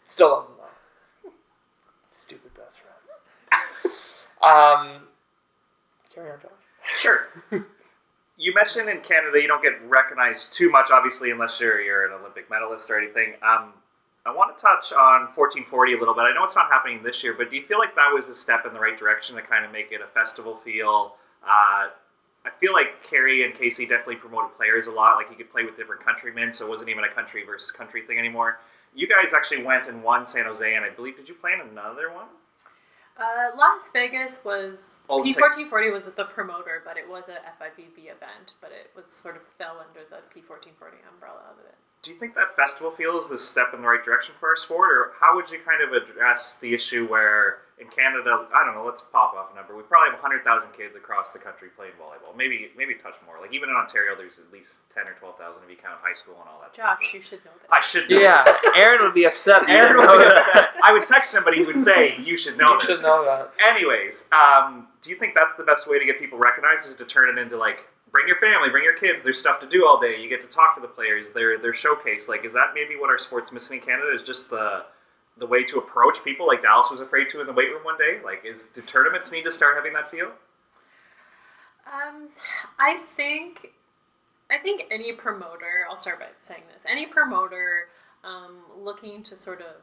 [0.08, 1.32] Still love them though.
[2.12, 3.96] Stupid best friends.
[4.42, 5.02] Um,
[6.14, 6.52] carry on, Josh.
[6.98, 7.28] Sure.
[8.38, 12.14] you mentioned in Canada you don't get recognized too much, obviously, unless you're, you're an
[12.20, 13.34] Olympic medalist or anything.
[13.44, 13.74] Um,
[14.26, 16.22] I want to touch on 1440 a little bit.
[16.22, 18.36] I know it's not happening this year, but do you feel like that was a
[18.36, 21.16] step in the right direction to kind of make it a festival feel?
[21.44, 21.92] Uh,
[22.46, 25.18] I feel like Kerri and Casey definitely promoted players a lot.
[25.18, 28.04] Like you could play with different countrymen, so it wasn't even a country versus country
[28.04, 28.60] thing anymore.
[28.98, 31.62] You guys actually went and won San Jose, and I believe did you play in
[31.62, 32.26] another one?
[33.16, 38.54] Uh, Las Vegas was Oh, P1440 was the promoter, but it was a FIVB event,
[38.60, 41.76] but it was sort of fell under the P fourteen forty umbrella of it.
[42.02, 44.56] Do you think that festival feel is the step in the right direction for our
[44.56, 48.74] sport, or how would you kind of address the issue where in Canada, I don't
[48.74, 49.78] know, let's pop off a number.
[49.78, 50.42] We probably have 100,000
[50.74, 52.36] kids across the country playing volleyball.
[52.36, 53.38] Maybe maybe a touch more.
[53.40, 56.36] Like even in Ontario, there's at least 10 or 12,000 if you count high school
[56.42, 57.14] and all that Josh, stuff.
[57.14, 57.70] you should know that.
[57.70, 58.58] I should know Yeah, this.
[58.76, 59.70] Aaron would be upset.
[59.70, 60.70] Aaron would be upset.
[60.82, 63.54] I would text somebody who would say, "You should know You this." should know that.
[63.62, 66.90] Anyways, um, do you think that's the best way to get people recognized?
[66.90, 69.22] Is to turn it into like bring your family, bring your kids.
[69.22, 70.20] There's stuff to do all day.
[70.20, 71.30] You get to talk to the players.
[71.32, 72.28] They're they're showcased.
[72.28, 74.12] Like, is that maybe what our sport's missing in Canada?
[74.16, 74.86] Is just the
[75.40, 77.98] the way to approach people like Dallas was afraid to in the weight room one
[77.98, 78.20] day?
[78.24, 80.32] Like, is do tournaments need to start having that feel?
[81.88, 82.30] Um,
[82.80, 83.74] I think,
[84.52, 85.88] I think any promoter.
[85.90, 86.84] I'll start by saying this.
[86.88, 87.90] Any promoter
[88.24, 89.76] um, looking to sort of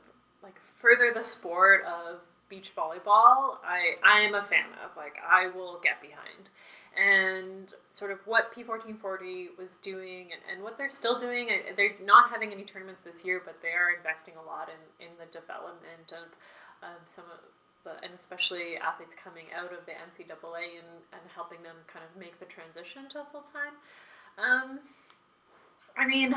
[0.42, 2.20] like further the sport of
[2.54, 4.96] beach volleyball, I I am a fan of.
[4.96, 6.50] Like, I will get behind.
[6.94, 12.30] And sort of what P1440 was doing and, and what they're still doing, they're not
[12.30, 16.12] having any tournaments this year, but they are investing a lot in, in the development
[16.12, 16.30] of
[16.86, 17.40] um, some of
[17.82, 22.20] the, and especially athletes coming out of the NCAA and, and helping them kind of
[22.20, 23.74] make the transition to full time.
[24.38, 24.78] Um,
[25.98, 26.32] I mean,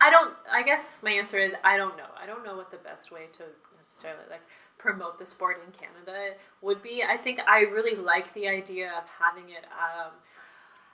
[0.00, 0.34] I don't.
[0.50, 2.10] I guess my answer is I don't know.
[2.20, 3.44] I don't know what the best way to
[3.78, 4.42] necessarily like
[4.78, 7.02] promote the sport in Canada would be.
[7.08, 10.12] I think I really like the idea of having it um,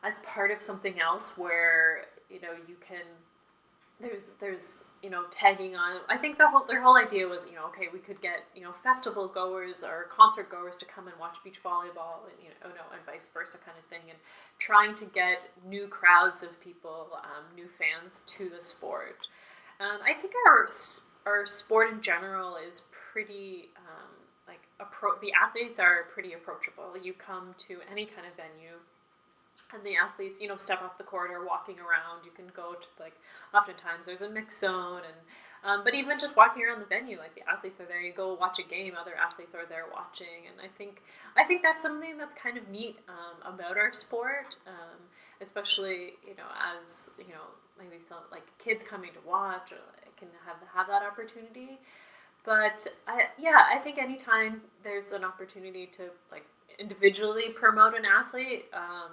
[0.02, 3.04] as part of something else where you know you can
[4.00, 7.54] there's there's you know tagging on i think the whole their whole idea was you
[7.54, 11.18] know okay we could get you know festival goers or concert goers to come and
[11.20, 14.18] watch beach volleyball and you know, oh no and vice versa kind of thing and
[14.58, 19.28] trying to get new crowds of people um, new fans to the sport
[19.80, 20.66] um, i think our
[21.26, 22.82] our sport in general is
[23.14, 24.10] pretty um,
[24.50, 28.74] like appro- the athletes are pretty approachable you come to any kind of venue
[29.72, 32.24] and the athletes, you know, step off the court or walking around.
[32.24, 33.14] You can go to like,
[33.54, 35.16] oftentimes there's a mix zone, and
[35.64, 38.00] um, but even just walking around the venue, like the athletes are there.
[38.00, 41.02] You go watch a game, other athletes are there watching, and I think
[41.36, 44.98] I think that's something that's kind of neat um, about our sport, um,
[45.40, 46.50] especially you know
[46.80, 47.46] as you know
[47.78, 51.78] maybe some like kids coming to watch or like, can have have that opportunity.
[52.44, 56.44] But I, yeah, I think anytime there's an opportunity to like
[56.78, 59.12] individually promote an athlete, um,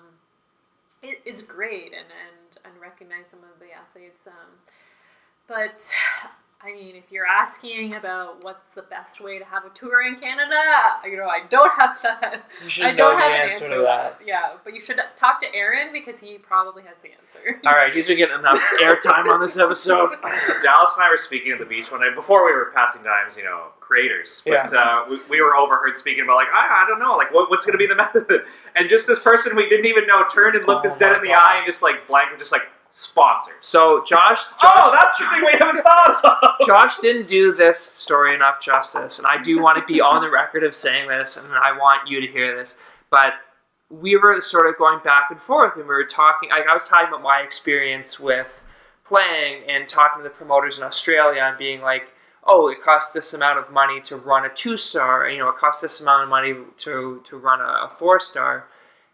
[1.02, 4.28] it is great and, and, and recognize some of the athletes.
[4.28, 4.52] Um,
[5.48, 5.92] but
[6.64, 10.20] I mean, if you're asking about what's the best way to have a tour in
[10.20, 10.62] Canada,
[11.06, 12.44] you know, I don't have that.
[12.62, 14.20] You should I know don't the have an answer answer to that.
[14.26, 17.60] Yeah, but you should talk to Aaron because he probably has the answer.
[17.66, 20.12] All right, he's been getting enough airtime on this episode.
[20.46, 23.02] So Dallas and I were speaking at the beach one night before we were passing
[23.02, 24.44] dimes, you know, creators.
[24.46, 27.50] But uh, we, we were overheard speaking about like, I, I don't know, like what,
[27.50, 28.44] what's going to be the method?
[28.76, 31.22] And just this person we didn't even know turned and looked Oh us dead in
[31.22, 31.40] the God.
[31.40, 33.54] eye and just like blank, just like sponsors.
[33.62, 36.52] So Josh, oh, Josh, Oh, that's the thing we haven't thought of.
[36.68, 40.30] Josh didn't do this story enough justice, and I do want to be on the
[40.30, 42.78] record of saying this, and I want you to hear this.
[43.10, 43.34] But
[43.90, 46.50] we were sort of going back and forth, and we were talking.
[46.50, 48.64] Like I was talking about my experience with
[49.06, 53.34] playing and talking to the promoters in Australia, and being like, "Oh, it costs this
[53.34, 55.30] amount of money to run a two star.
[55.30, 58.68] You know, it costs this amount of money to to run a, a four star."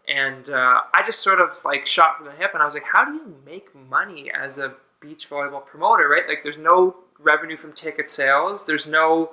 [0.08, 2.84] And uh, I just sort of like shot from the hip, and I was like,
[2.84, 6.26] "How do you make money as a beach volleyball promoter, right?
[6.28, 8.66] Like, there's no revenue from ticket sales.
[8.66, 9.32] There's no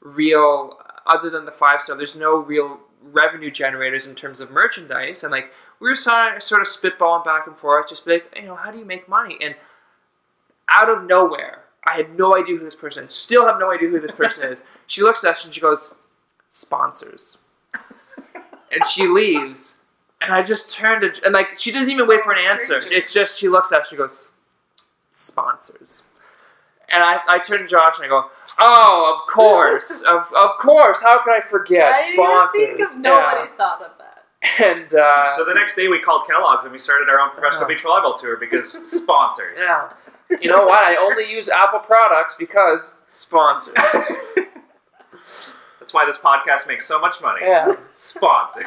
[0.00, 5.22] real, other than the five star, there's no real revenue generators in terms of merchandise.
[5.22, 8.44] And like, we were sort of, sort of spitballing back and forth, just like, you
[8.44, 9.38] know, how do you make money?
[9.40, 9.54] And
[10.68, 13.12] out of nowhere, I had no idea who this person is.
[13.12, 14.64] Still have no idea who this person is.
[14.86, 15.94] She looks at us and she goes,
[16.50, 17.38] sponsors.
[18.70, 19.80] and she leaves.
[20.22, 22.80] And I just turned to, and like, she doesn't even wait for an answer.
[22.86, 24.30] It's just, she looks at us, she goes,
[25.10, 26.04] sponsors.
[26.88, 28.26] And I, I turn to Josh and I go,
[28.58, 31.00] oh, of course, of, of course.
[31.02, 32.60] How could I forget I didn't sponsors?
[32.62, 34.08] even think of nobody's thought of that.
[34.62, 37.64] And uh, So the next day we called Kellogg's and we started our own professional
[37.64, 37.68] Oh.
[37.68, 39.56] beach volleyball tour because sponsors.
[39.58, 39.92] yeah,
[40.40, 40.80] you know what?
[40.82, 43.74] I only use Apple products because sponsors.
[45.80, 47.40] That's why this podcast makes so much money.
[47.42, 47.74] Yeah.
[47.94, 48.64] Sponsors.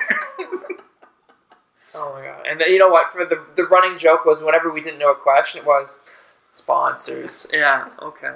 [1.93, 2.45] Oh my god!
[2.47, 3.11] And then, you know what?
[3.11, 5.99] For the the running joke was whenever we didn't know a question, it was
[6.49, 7.47] sponsors.
[7.53, 7.89] Yeah.
[8.01, 8.33] Okay.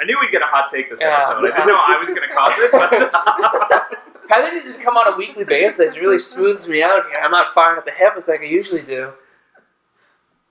[0.00, 1.16] I knew we'd get a hot take this Yeah.
[1.18, 1.44] episode.
[1.52, 4.96] I didn't know I was going to cause it, but Heather needs to just come
[4.96, 5.94] on a weekly basis.
[5.94, 7.18] It really smooths me out here.
[7.22, 9.12] I'm not firing at the hip as like I usually do.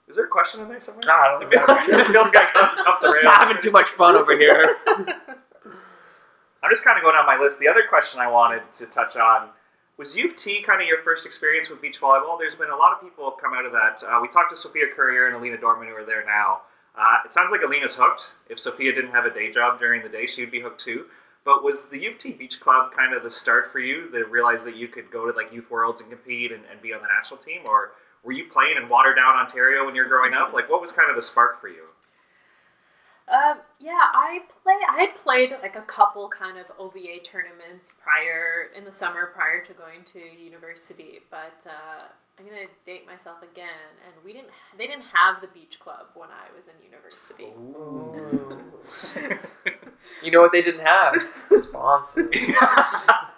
[0.08, 1.02] is there a question in there somewhere?
[1.06, 2.04] Nah, I don't I feel, know.
[2.04, 4.78] I feel like I got this off the Just having too much fun over here.
[4.88, 7.60] I'm just kind of going down my list.
[7.60, 9.50] The other question I wanted to touch on
[9.98, 12.38] was U of T kind of your first experience with beach volleyball?
[12.40, 14.04] There's been a lot of people come out of that.
[14.04, 16.62] Uh, we talked to Sophia Courier and Alina Dorman who are there now.
[16.98, 18.34] Uh, it sounds like Alina's hooked.
[18.50, 21.06] If Sophia didn't have a day job during the day, she would be hooked too.
[21.46, 24.26] But was the U of T Beach Club kind of the start for you to
[24.26, 27.02] realize that you could go to like Youth Worlds and compete and, and be on
[27.02, 27.62] the national team?
[27.66, 27.92] Or
[28.24, 30.54] were you playing in Waterdown, Ontario when you were growing up?
[30.54, 31.84] Like, what was kind of the spark for you?
[33.28, 34.74] Um, yeah, I play.
[34.92, 39.64] I had played like a couple kind of OVA tournaments prior in the summer prior
[39.66, 42.08] to going to university, but uh,
[42.38, 43.70] I'm gonna date myself again.
[44.06, 44.50] And we didn't.
[44.78, 47.54] They didn't have the beach club when I was in university.
[50.24, 51.16] you know what they didn't have?
[51.54, 52.28] Sponsors.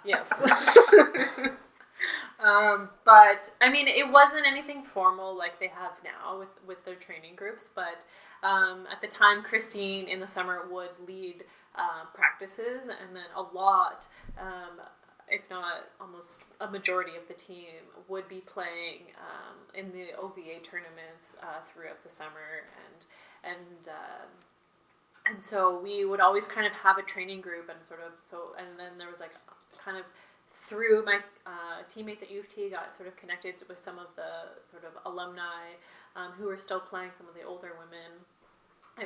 [0.04, 0.42] Yes.
[2.42, 6.94] um, but I mean, it wasn't anything formal like they have now with with their
[6.94, 7.70] training groups.
[7.74, 8.04] But
[8.46, 11.44] um, at the time, Christine in the summer would lead
[11.76, 14.06] uh, practices, and then a lot,
[14.38, 14.80] um,
[15.28, 20.60] if not almost a majority of the team, would be playing um, in the OVA
[20.62, 23.06] tournaments uh, throughout the summer, and
[23.44, 23.88] and.
[23.88, 24.28] Um,
[25.28, 28.54] and so we would always kind of have a training group and sort of so
[28.58, 29.32] and then there was like
[29.82, 30.04] kind of
[30.66, 34.08] through my uh, teammates at U of T got sort of connected with some of
[34.16, 35.74] the sort of alumni
[36.14, 38.24] um, who were still playing some of the older women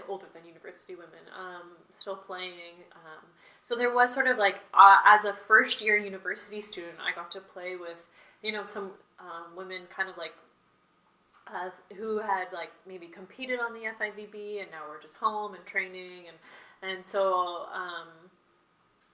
[0.09, 3.25] older than university women um, still playing um,
[3.63, 7.31] so there was sort of like uh, as a first year university student I got
[7.33, 8.07] to play with
[8.43, 10.35] you know some um, women kind of like
[11.53, 15.65] uh, who had like maybe competed on the FIVB and now we're just home and
[15.67, 16.37] training and
[16.83, 18.09] and so um,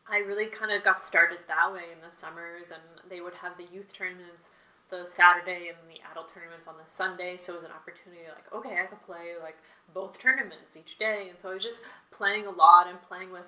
[0.08, 3.56] I really kind of got started that way in the summers and they would have
[3.56, 4.50] the youth tournaments
[4.88, 8.52] the Saturday and the adult tournaments on the Sunday so it was an opportunity like
[8.54, 9.56] okay I could play like
[9.92, 13.46] both tournaments each day and so I was just playing a lot and playing with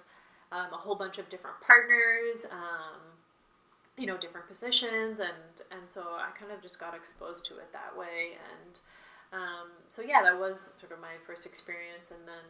[0.50, 3.00] um, a whole bunch of different partners um,
[3.96, 7.72] you know different positions and and so I kind of just got exposed to it
[7.72, 8.80] that way and
[9.32, 12.42] um, so yeah that was sort of my first experience and then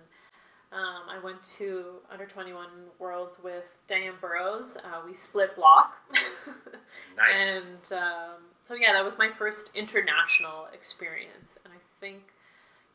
[0.72, 2.66] um, I went to under 21
[2.98, 5.94] worlds with Diane Burrows uh, we split block
[7.16, 7.68] Nice.
[7.68, 12.22] and um, so yeah that was my first international experience and I think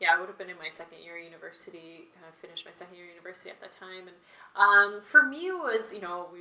[0.00, 2.72] yeah I would have been in my second year of university kind of finished my
[2.72, 4.16] second year of university at that time and
[4.56, 6.40] um, for me it was you know we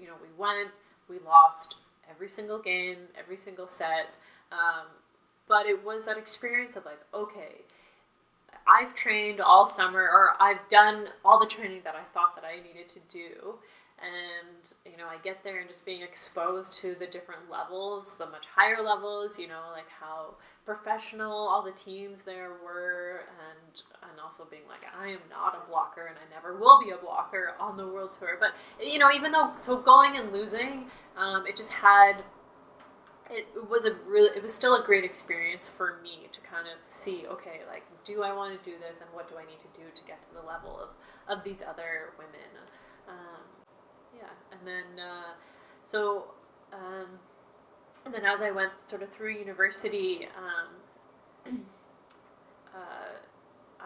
[0.00, 0.70] you know we went
[1.08, 1.76] we lost
[2.10, 4.18] every single game, every single set.
[4.52, 4.86] Um,
[5.48, 7.62] but it was that experience of like, okay,
[8.66, 12.56] I've trained all summer, or I've done all the training that I thought that I
[12.56, 13.54] needed to do.
[14.00, 18.26] And, you know, I get there and just being exposed to the different levels, the
[18.26, 20.34] much higher levels, you know, like how
[20.66, 25.70] professional all the teams there were, and and also being like, I am not a
[25.70, 28.36] blocker, and I never will be a blocker on the world tour.
[28.40, 28.50] But
[28.84, 30.86] you know, even though so going and losing,
[31.16, 32.24] um, it just had
[33.30, 36.74] it was a really it was still a great experience for me to kind of
[36.88, 39.68] see okay like do i want to do this and what do i need to
[39.74, 40.88] do to get to the level of
[41.26, 42.50] of these other women?
[43.08, 43.42] Um,
[44.16, 45.32] yeah and then uh,
[45.82, 46.24] so
[46.72, 47.06] um,
[48.04, 51.60] and then as i went sort of through university um,
[52.74, 53.14] uh,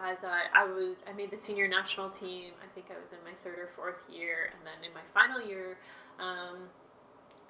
[0.05, 3.19] as I, I was I made the senior national team I think I was in
[3.25, 5.79] my third or fourth year and then in my final year
[6.21, 6.69] um,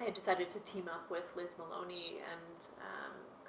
[0.01, 2.98] I decided to team up with Liz Maloney and um,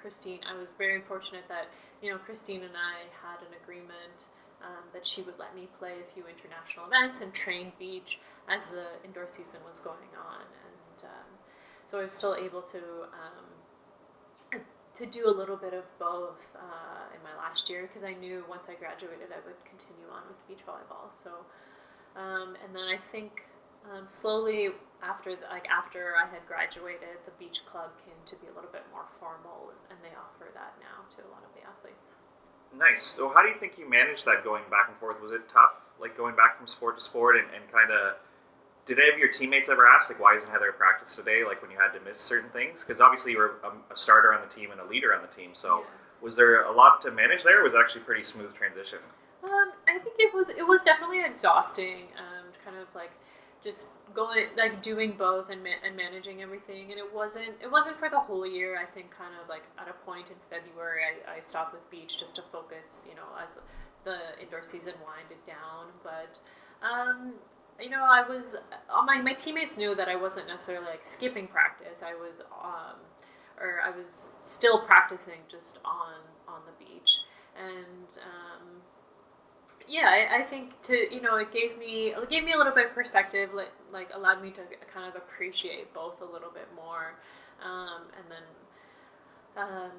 [0.01, 0.39] Christine.
[0.49, 1.67] I was very fortunate that
[2.01, 4.27] you know Christine and I had an agreement
[4.61, 8.67] um, that she would let me play a few international events and train beach as
[8.67, 11.29] the indoor season was going on, and um,
[11.85, 14.61] so I was still able to um,
[14.93, 18.43] to do a little bit of both uh, in my last year because I knew
[18.49, 21.13] once I graduated I would continue on with beach volleyball.
[21.13, 21.31] So,
[22.15, 23.45] um, and then I think
[23.89, 24.69] um, slowly
[25.03, 28.71] after the, like after I had graduated, the beach club came to be a little
[28.71, 32.15] bit more formal, and, and they offer that now to a lot of the athletes.
[32.77, 33.03] Nice.
[33.03, 35.21] So, how do you think you managed that going back and forth?
[35.21, 38.15] Was it tough, like going back from sport to sport, and, and kind of?
[38.85, 41.43] Did any of your teammates ever ask, like, why isn't Heather at practice today?
[41.45, 44.33] Like when you had to miss certain things, because obviously you were a, a, starter
[44.33, 45.51] on the team and a leader on the team.
[45.53, 45.85] So, yeah.
[46.21, 47.63] was there a lot to manage there?
[47.63, 48.99] was actually pretty smooth transition?
[49.43, 50.49] Um, I think it was.
[50.49, 52.09] It was definitely exhausting.
[52.17, 53.11] Um, kind of like
[53.63, 56.91] just going like doing both and, ma- and managing everything.
[56.91, 58.77] And it wasn't it wasn't for the whole year.
[58.77, 62.19] I think kind of like at a point in february i, I stopped with beach
[62.19, 63.57] just to focus you know as
[64.03, 65.87] the indoor season winded down.
[66.03, 66.39] But
[66.85, 67.33] um,
[67.79, 68.57] you know i was
[69.05, 72.03] my, my teammates knew that i wasn't necessarily like skipping practice.
[72.05, 72.97] I was um,
[73.59, 77.19] or i was still practicing just on on the beach.
[77.57, 78.60] And um,
[79.91, 82.73] yeah, I, I, think to you know it gave me it gave me a little
[82.73, 84.61] bit of perspective, like, like allowed me to
[84.93, 87.15] kind of appreciate both a little bit more,
[87.61, 89.91] um, and then um,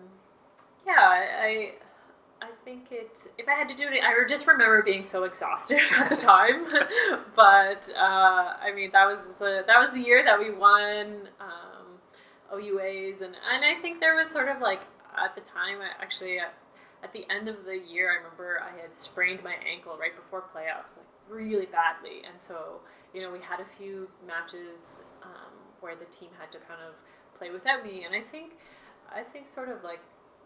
[0.86, 1.74] yeah, I
[2.40, 5.80] I think it if I had to do it, I just remember being so exhausted
[5.98, 6.66] at the time,
[7.36, 12.00] but uh, I mean that was the that was the year that we won um,
[12.50, 14.80] OUAs, and and I think there was sort of like
[15.22, 16.54] at the time actually at
[17.12, 20.96] the end of the year, I remember I had sprained my ankle right before playoffs,
[20.96, 22.22] like really badly.
[22.30, 22.80] And so,
[23.12, 26.94] you know, we had a few matches um, where the team had to kind of
[27.36, 28.04] play without me.
[28.04, 28.52] And I think,
[29.10, 30.00] I think sort of like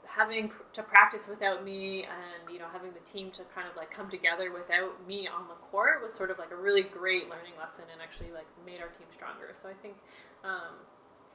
[0.07, 3.91] having to practice without me and, you know, having the team to kind of like
[3.91, 7.53] come together without me on the court was sort of like a really great learning
[7.61, 9.51] lesson and actually like made our team stronger.
[9.53, 9.97] So I think,
[10.43, 10.81] um,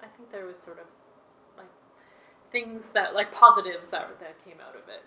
[0.02, 0.86] I think there was sort of
[2.52, 5.04] things that like positives that that came out of it.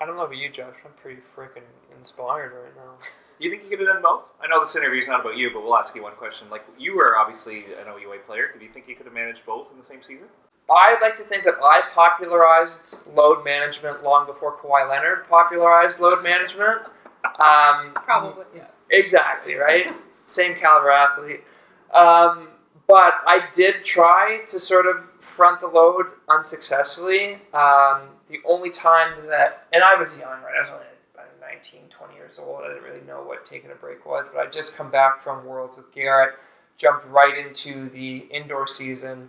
[0.00, 0.74] I don't know about you, Josh.
[0.84, 1.62] I'm pretty freaking
[1.96, 2.94] inspired right now.
[3.40, 4.28] You think you could have done both?
[4.40, 6.48] I know this interview is not about you, but we'll ask you one question.
[6.50, 8.54] Like you were obviously an OUA player.
[8.56, 10.28] Do you think you could have managed both in the same season?
[10.70, 16.22] I'd like to think that I popularized load management long before Kawhi Leonard popularized load
[16.22, 16.82] management.
[17.24, 18.66] Um, Probably, yeah.
[18.90, 19.96] Exactly, right?
[20.24, 21.42] Same caliber athlete.
[21.90, 22.48] Um,
[22.86, 27.34] but I did try to sort of front the load unsuccessfully.
[27.54, 30.54] Um, the only time that, and I was young, right?
[30.56, 32.62] I was only about 19, 20 years old.
[32.64, 35.44] I didn't really know what taking a break was, but I just come back from
[35.44, 36.34] Worlds with Garrett,
[36.76, 39.28] jumped right into the indoor season,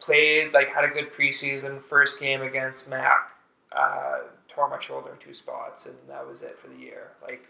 [0.00, 3.30] played, like, had a good preseason, first game against Mac,
[3.72, 4.18] uh,
[4.48, 7.10] tore my shoulder in two spots, and that was it for the year.
[7.22, 7.48] Like,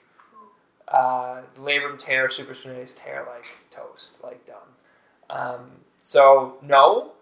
[0.88, 4.56] uh, labrum tear, supraspinatus tear, like toast, like done.
[5.30, 5.70] Um,
[6.00, 7.12] so no,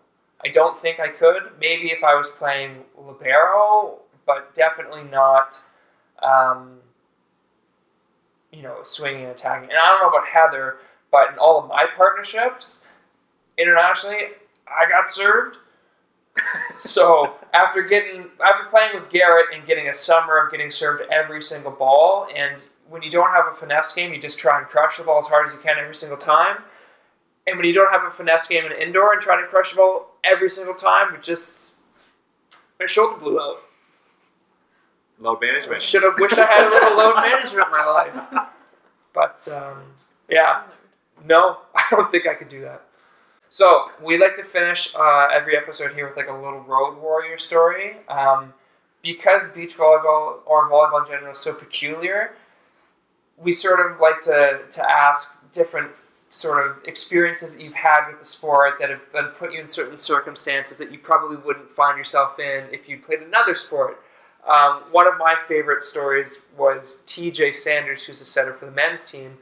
[0.45, 1.43] I don't think I could.
[1.61, 5.63] Maybe if I was playing libero, but definitely not.
[6.23, 6.79] Um,
[8.53, 9.71] you know, swinging and attacking.
[9.71, 10.79] And I don't know about Heather,
[11.11, 12.83] but in all of my partnerships
[13.59, 14.19] internationally,
[14.67, 15.59] I got served.
[16.79, 21.43] so after getting after playing with Garrett and getting a summer of getting served every
[21.43, 24.99] single ball, and when you don't have a finesse game, you just try and crush
[24.99, 26.59] the ball as hard as you can every single time.
[27.47, 29.77] And when you don't have a finesse game in indoor and try to crush the
[29.77, 31.75] ball every single time, it just
[32.81, 33.59] my shoulder blew out.
[35.19, 35.81] Load management.
[35.81, 37.85] Should have wished I had a little load management in my
[38.35, 38.49] life.
[39.15, 39.83] But um,
[40.29, 40.65] yeah,
[41.25, 42.83] no, I don't think I could do that.
[43.49, 47.39] So we like to finish uh, every episode here with like a little road warrior
[47.39, 47.97] story.
[48.09, 48.53] Um,
[49.03, 52.35] because beach volleyball or volleyball in general is so peculiar,
[53.39, 55.93] we sort of like to, to ask different
[56.29, 59.97] sort of experiences that you've had with the sport that have, put you in certain
[59.97, 64.03] circumstances that you probably wouldn't find yourself in if you played another sport.
[64.47, 69.11] Um, one of my favorite stories was TJ Sanders, who's a setter for the men's
[69.11, 69.39] team,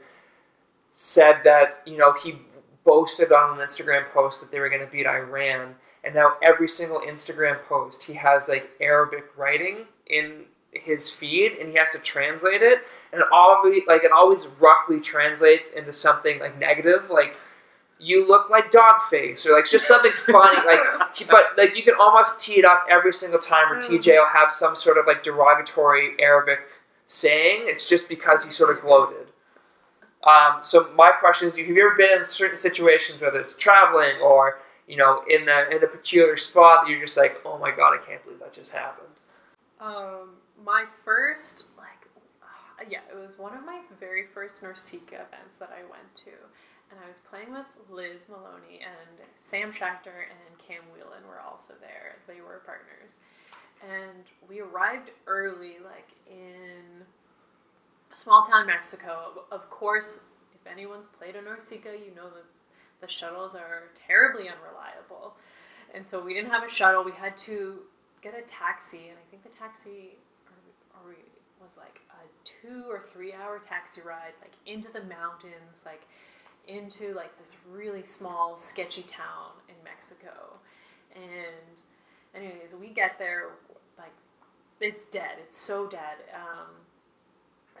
[0.91, 2.35] said that you know he
[2.83, 6.67] boasted on an Instagram post that they were going to beat Iran, and now every
[6.67, 11.99] single Instagram post he has like Arabic writing in his feed, and he has to
[11.99, 12.79] translate it,
[13.15, 17.35] and it always like it always roughly translates into something like negative, like
[17.97, 20.81] you look like dog face or like just something funny like
[21.31, 24.51] but like you can almost tee it up every single time where tj will have
[24.51, 26.59] some sort of like derogatory arabic
[27.05, 29.27] saying it's just because he sort of gloated.
[30.23, 34.19] Um, so my question is have you ever been in certain situations whether it's traveling
[34.21, 37.69] or you know in a, in a peculiar spot that you're just like oh my
[37.69, 39.07] god i can't believe that just happened.
[39.79, 40.29] Um,
[40.63, 41.74] my first, like,
[42.89, 46.31] yeah, it was one of my very first NORCECA events that I went to.
[46.91, 51.73] And I was playing with Liz Maloney and Sam Schachter and Cam Whelan were also
[51.81, 52.17] there.
[52.27, 53.19] They were partners.
[53.83, 57.03] And we arrived early, like in
[58.13, 59.43] small town Mexico.
[59.51, 60.21] Of course,
[60.53, 62.45] if anyone's played a NORCECA, you know that
[63.01, 65.35] the shuttles are terribly unreliable.
[65.93, 67.03] And so we didn't have a shuttle.
[67.03, 67.79] We had to
[68.21, 70.17] get a taxi, and I think the taxi
[71.65, 71.99] was like
[72.45, 76.07] two or three hour taxi ride, like into the mountains, like
[76.67, 80.31] into like this really small, sketchy town in Mexico.
[81.15, 81.83] And
[82.33, 83.49] anyways, we get there,
[83.97, 84.13] like
[84.79, 85.37] it's dead.
[85.41, 86.17] It's so dead.
[86.33, 86.67] Um,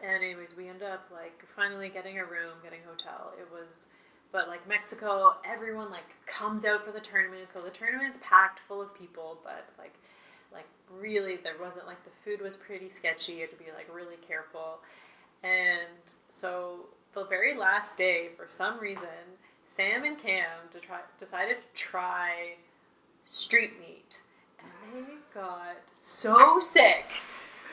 [0.03, 3.33] and anyways, we end up like finally getting a room, getting a hotel.
[3.39, 3.87] It was,
[4.31, 7.53] but like Mexico, everyone like comes out for the tournament.
[7.53, 9.93] So the tournament's packed full of people, but like
[10.55, 10.67] like
[10.99, 14.15] really there wasn't like the food was pretty sketchy you had to be like really
[14.27, 14.79] careful
[15.43, 19.07] and so the very last day for some reason
[19.65, 22.55] sam and cam to try, decided to try
[23.23, 24.21] street meat
[24.59, 27.11] and they got so sick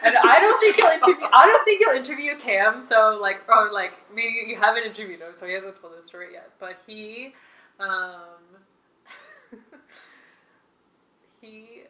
[0.05, 1.27] and I don't think you'll interview.
[1.33, 2.81] I don't think you'll interview Cam.
[2.81, 6.33] So like, or like maybe you haven't interviewed him, so he hasn't told the story
[6.33, 6.51] yet.
[6.59, 7.35] But he,
[7.79, 8.41] um,
[11.41, 11.83] he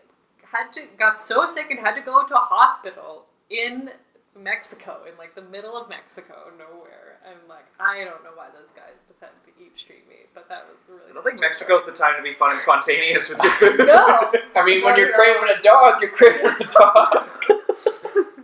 [0.53, 3.91] had to got so sick and had to go to a hospital in
[4.39, 7.19] Mexico, in like the middle of Mexico, nowhere.
[7.25, 10.67] And like, I don't know why those guys decided to eat street meat, but that
[10.71, 11.11] was really.
[11.11, 13.79] I don't think Mexico's the time to be fun and spontaneous with your food.
[13.79, 14.33] No.
[14.57, 15.17] I mean, when you're no.
[15.17, 17.29] craving a dog, you're craving a dog.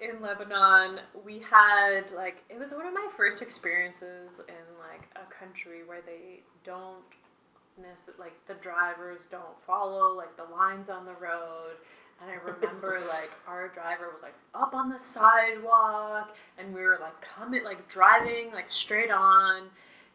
[0.00, 5.26] in Lebanon, we had like it was one of my first experiences in like a
[5.32, 7.25] country where they don't necessarily
[8.18, 11.76] like the drivers don't follow like the lines on the road.
[12.20, 16.98] And I remember like our driver was like up on the sidewalk, and we were
[17.00, 19.64] like coming like driving like straight on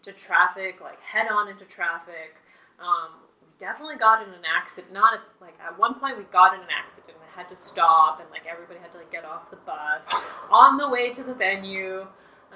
[0.03, 2.35] to traffic, like head on into traffic.
[2.79, 4.93] Um, we definitely got in an accident.
[4.93, 8.19] Not at, like at one point we got in an accident and had to stop,
[8.19, 10.13] and like everybody had to like get off the bus
[10.51, 12.07] on the way to the venue.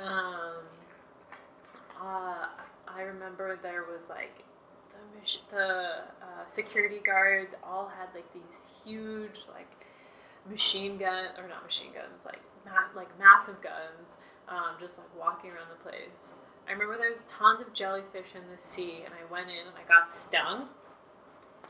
[0.03, 0.65] Um,
[2.01, 2.47] uh,
[2.87, 4.43] I remember there was like
[5.51, 9.85] the uh, security guards all had like these huge like
[10.49, 15.51] machine gun or not machine guns like ma- like massive guns um, just like walking
[15.51, 16.35] around the place.
[16.67, 19.75] I remember there was tons of jellyfish in the sea, and I went in and
[19.77, 20.67] I got stung,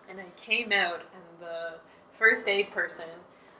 [0.10, 1.80] and I came out, and the
[2.18, 3.08] first aid person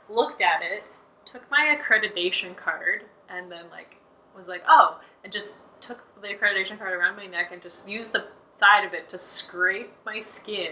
[0.10, 0.84] looked at it,
[1.26, 3.98] took my accreditation card, and then like
[4.36, 8.12] was like, oh, and just took the accreditation card around my neck and just used
[8.12, 8.26] the
[8.58, 10.72] side of it to scrape my skin.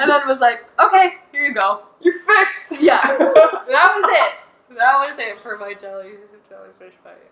[0.00, 1.82] and then was like, okay, here you go.
[2.00, 2.80] you're fixed.
[2.80, 4.76] Yeah, that was it.
[4.76, 6.12] That was it for my jelly
[6.48, 7.30] jellyfish fight.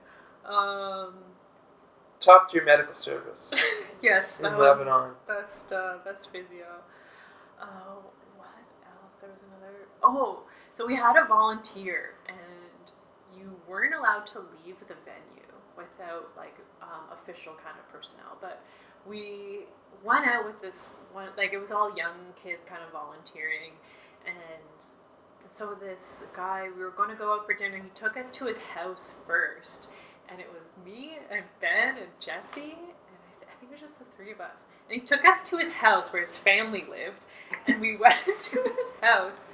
[0.51, 1.15] Um,
[2.21, 3.53] Top tier medical service
[4.03, 5.11] yes, in that was Lebanon.
[5.27, 6.67] best uh, best physio.
[7.61, 8.03] Oh,
[8.37, 8.49] what
[9.05, 9.17] else?
[9.17, 9.75] There was another.
[10.03, 10.41] Oh,
[10.73, 12.93] so we had a volunteer, and
[13.37, 15.38] you weren't allowed to leave the venue
[15.79, 18.37] without like um, official kind of personnel.
[18.41, 18.63] But
[19.07, 19.61] we
[20.05, 23.73] went out with this one, like it was all young kids kind of volunteering,
[24.27, 24.87] and
[25.47, 27.79] so this guy, we were going to go out for dinner.
[27.79, 29.89] He took us to his house first,
[30.29, 33.99] and it was me and Ben and Jesse, and I, I think it was just
[33.99, 34.67] the three of us.
[34.91, 37.27] And he took us to his house where his family lived,
[37.67, 39.47] and we went to his house,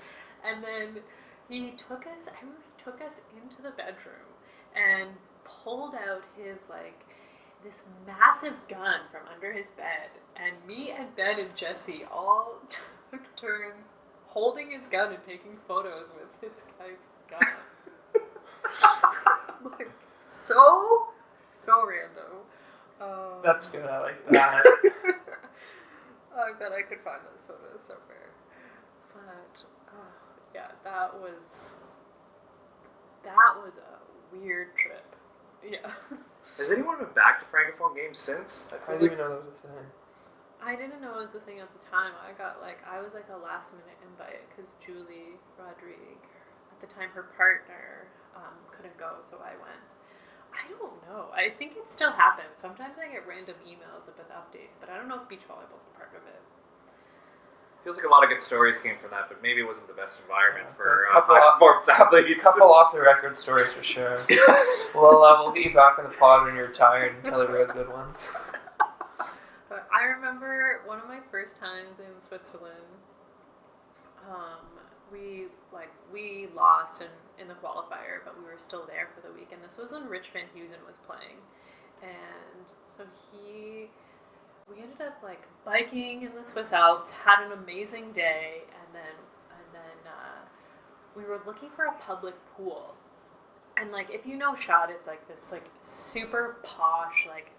[0.44, 1.02] and then
[1.48, 2.28] he took us.
[2.28, 4.34] I remember he took us into the bedroom
[4.74, 5.10] and
[5.44, 7.04] pulled out his like
[7.64, 13.36] this massive gun from under his bed, and me and Ben and Jesse all took
[13.36, 13.94] turns
[14.26, 17.40] holding his gun and taking photos with this guy's gun.
[19.78, 19.90] like,
[20.20, 21.06] so,
[21.52, 22.42] so random.
[23.00, 23.86] Um, That's good.
[23.86, 24.64] I like that.
[26.36, 28.30] I bet I could find those photos somewhere.
[29.12, 31.76] But uh, yeah, that was
[33.22, 35.14] that was a weird trip.
[35.64, 35.90] Yeah,
[36.58, 38.70] Has anyone been back to Francophone games since?
[38.70, 39.86] I I didn't like even know that was a thing.
[40.62, 42.12] I didn't know it was a thing at the time.
[42.20, 46.22] I got like I was like a last minute invite because Julie Rodrigue,
[46.70, 48.06] at the time her partner,
[48.36, 49.82] um, couldn't go, so I went.
[50.54, 51.34] I don't know.
[51.34, 52.62] I think it still happens.
[52.62, 55.94] Sometimes I get random emails about updates, but I don't know if beach volleyball's a
[55.98, 56.40] part of it.
[57.84, 59.94] Feels like a lot of good stories came from that, but maybe it wasn't the
[59.94, 62.44] best environment Yeah, for a uh, couple high of- performance athletes.
[62.44, 64.16] couple off the record stories for sure.
[64.94, 67.46] well, uh, we'll get you back in the pod when you're retired and tell the
[67.48, 68.32] real good ones.
[69.92, 72.74] I remember one of my first times in Switzerland.
[74.30, 74.64] Um,
[75.12, 77.08] we like we lost in,
[77.42, 79.50] in the qualifier, but we were still there for the week.
[79.52, 81.36] And this was when Rich Van Huizen was playing,
[82.02, 83.90] and so he,
[84.68, 89.14] we ended up like biking in the Swiss Alps, had an amazing day, and then
[89.50, 90.46] and then uh,
[91.16, 92.94] we were looking for a public pool.
[93.76, 97.50] And like if you know Gstaad, it's like this like super posh, like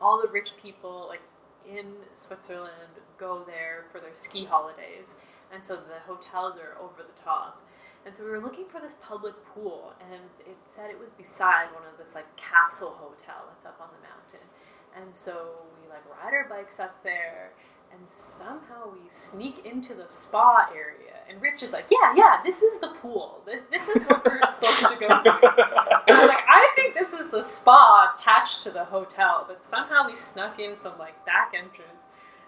[0.00, 1.22] all the rich people like
[1.68, 2.72] in Switzerland
[3.18, 5.14] go there for their ski holidays,
[5.52, 7.62] and so the hotels are over the top.
[8.06, 11.66] And so we were looking for this public pool, and it said it was beside
[11.74, 14.48] one of this like castle hotel that's up on the mountain.
[14.96, 15.48] And so
[15.88, 17.52] like ride our bikes up there,
[17.92, 21.14] and somehow we sneak into the spa area.
[21.28, 23.42] And Rich is like, "Yeah, yeah, this is the pool.
[23.70, 27.12] This is what we're supposed to go to." And I was like, I think this
[27.12, 31.52] is the spa attached to the hotel, but somehow we snuck in some like back
[31.56, 32.06] entrance,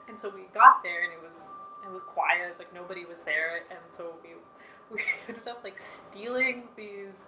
[0.08, 1.48] and so we got there and it was
[1.84, 4.30] it was quiet, like nobody was there, and so we
[4.94, 7.26] we ended up like stealing these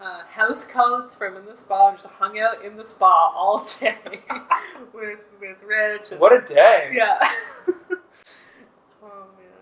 [0.00, 3.58] uh, house coats from in the spa, and just hung out in the spa all
[3.80, 3.96] day
[4.92, 6.12] with with Rich.
[6.12, 6.92] And, What a day!
[6.94, 7.18] yeah.
[7.68, 9.58] oh man.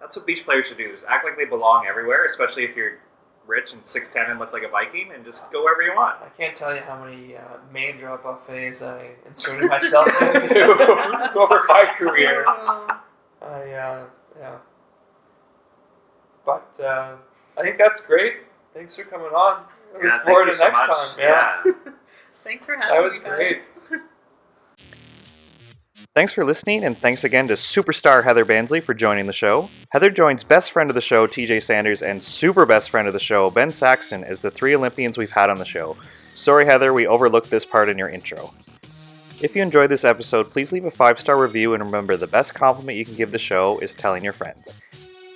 [0.00, 2.98] That's what beach players should do: is act like they belong everywhere, especially if you're
[3.46, 6.16] rich and six ten and look like a Viking, and just go wherever you want.
[6.22, 7.40] I can't tell you how many uh,
[7.72, 10.60] main draw buffets I inserted myself into
[11.36, 12.44] over my career.
[12.46, 12.98] Uh,
[13.42, 14.04] I uh,
[14.38, 14.56] yeah.
[16.44, 17.14] But uh,
[17.56, 18.34] I think that's great.
[18.74, 19.64] Thanks for coming on.
[19.64, 20.88] I look Yeah, thank forward you to so next much.
[20.96, 21.18] time.
[21.18, 21.62] Yeah.
[22.44, 22.94] Thanks for having me.
[22.96, 23.36] That was me, guys.
[23.36, 23.62] great.
[26.14, 29.70] Thanks for listening, and thanks again to superstar Heather Bansley for joining the show.
[29.92, 33.20] Heather joins best friend of the show, TJ Sanders, and super best friend of the
[33.20, 35.96] show, Ben Saxton, as the three Olympians we've had on the show.
[36.26, 38.50] Sorry, Heather, we overlooked this part in your intro.
[39.40, 42.52] If you enjoyed this episode, please leave a five star review, and remember the best
[42.54, 44.82] compliment you can give the show is telling your friends.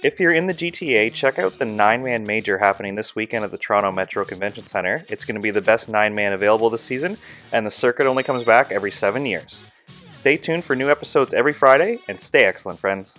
[0.06, 3.50] If you're in the GTA, check out the nine man major happening this weekend at
[3.50, 5.04] the Toronto Metro Convention Center.
[5.08, 7.16] It's going to be the best nine man available this season,
[7.52, 9.82] and the circuit only comes back every seven years.
[10.12, 13.18] Stay tuned for new episodes every Friday, and stay excellent, friends.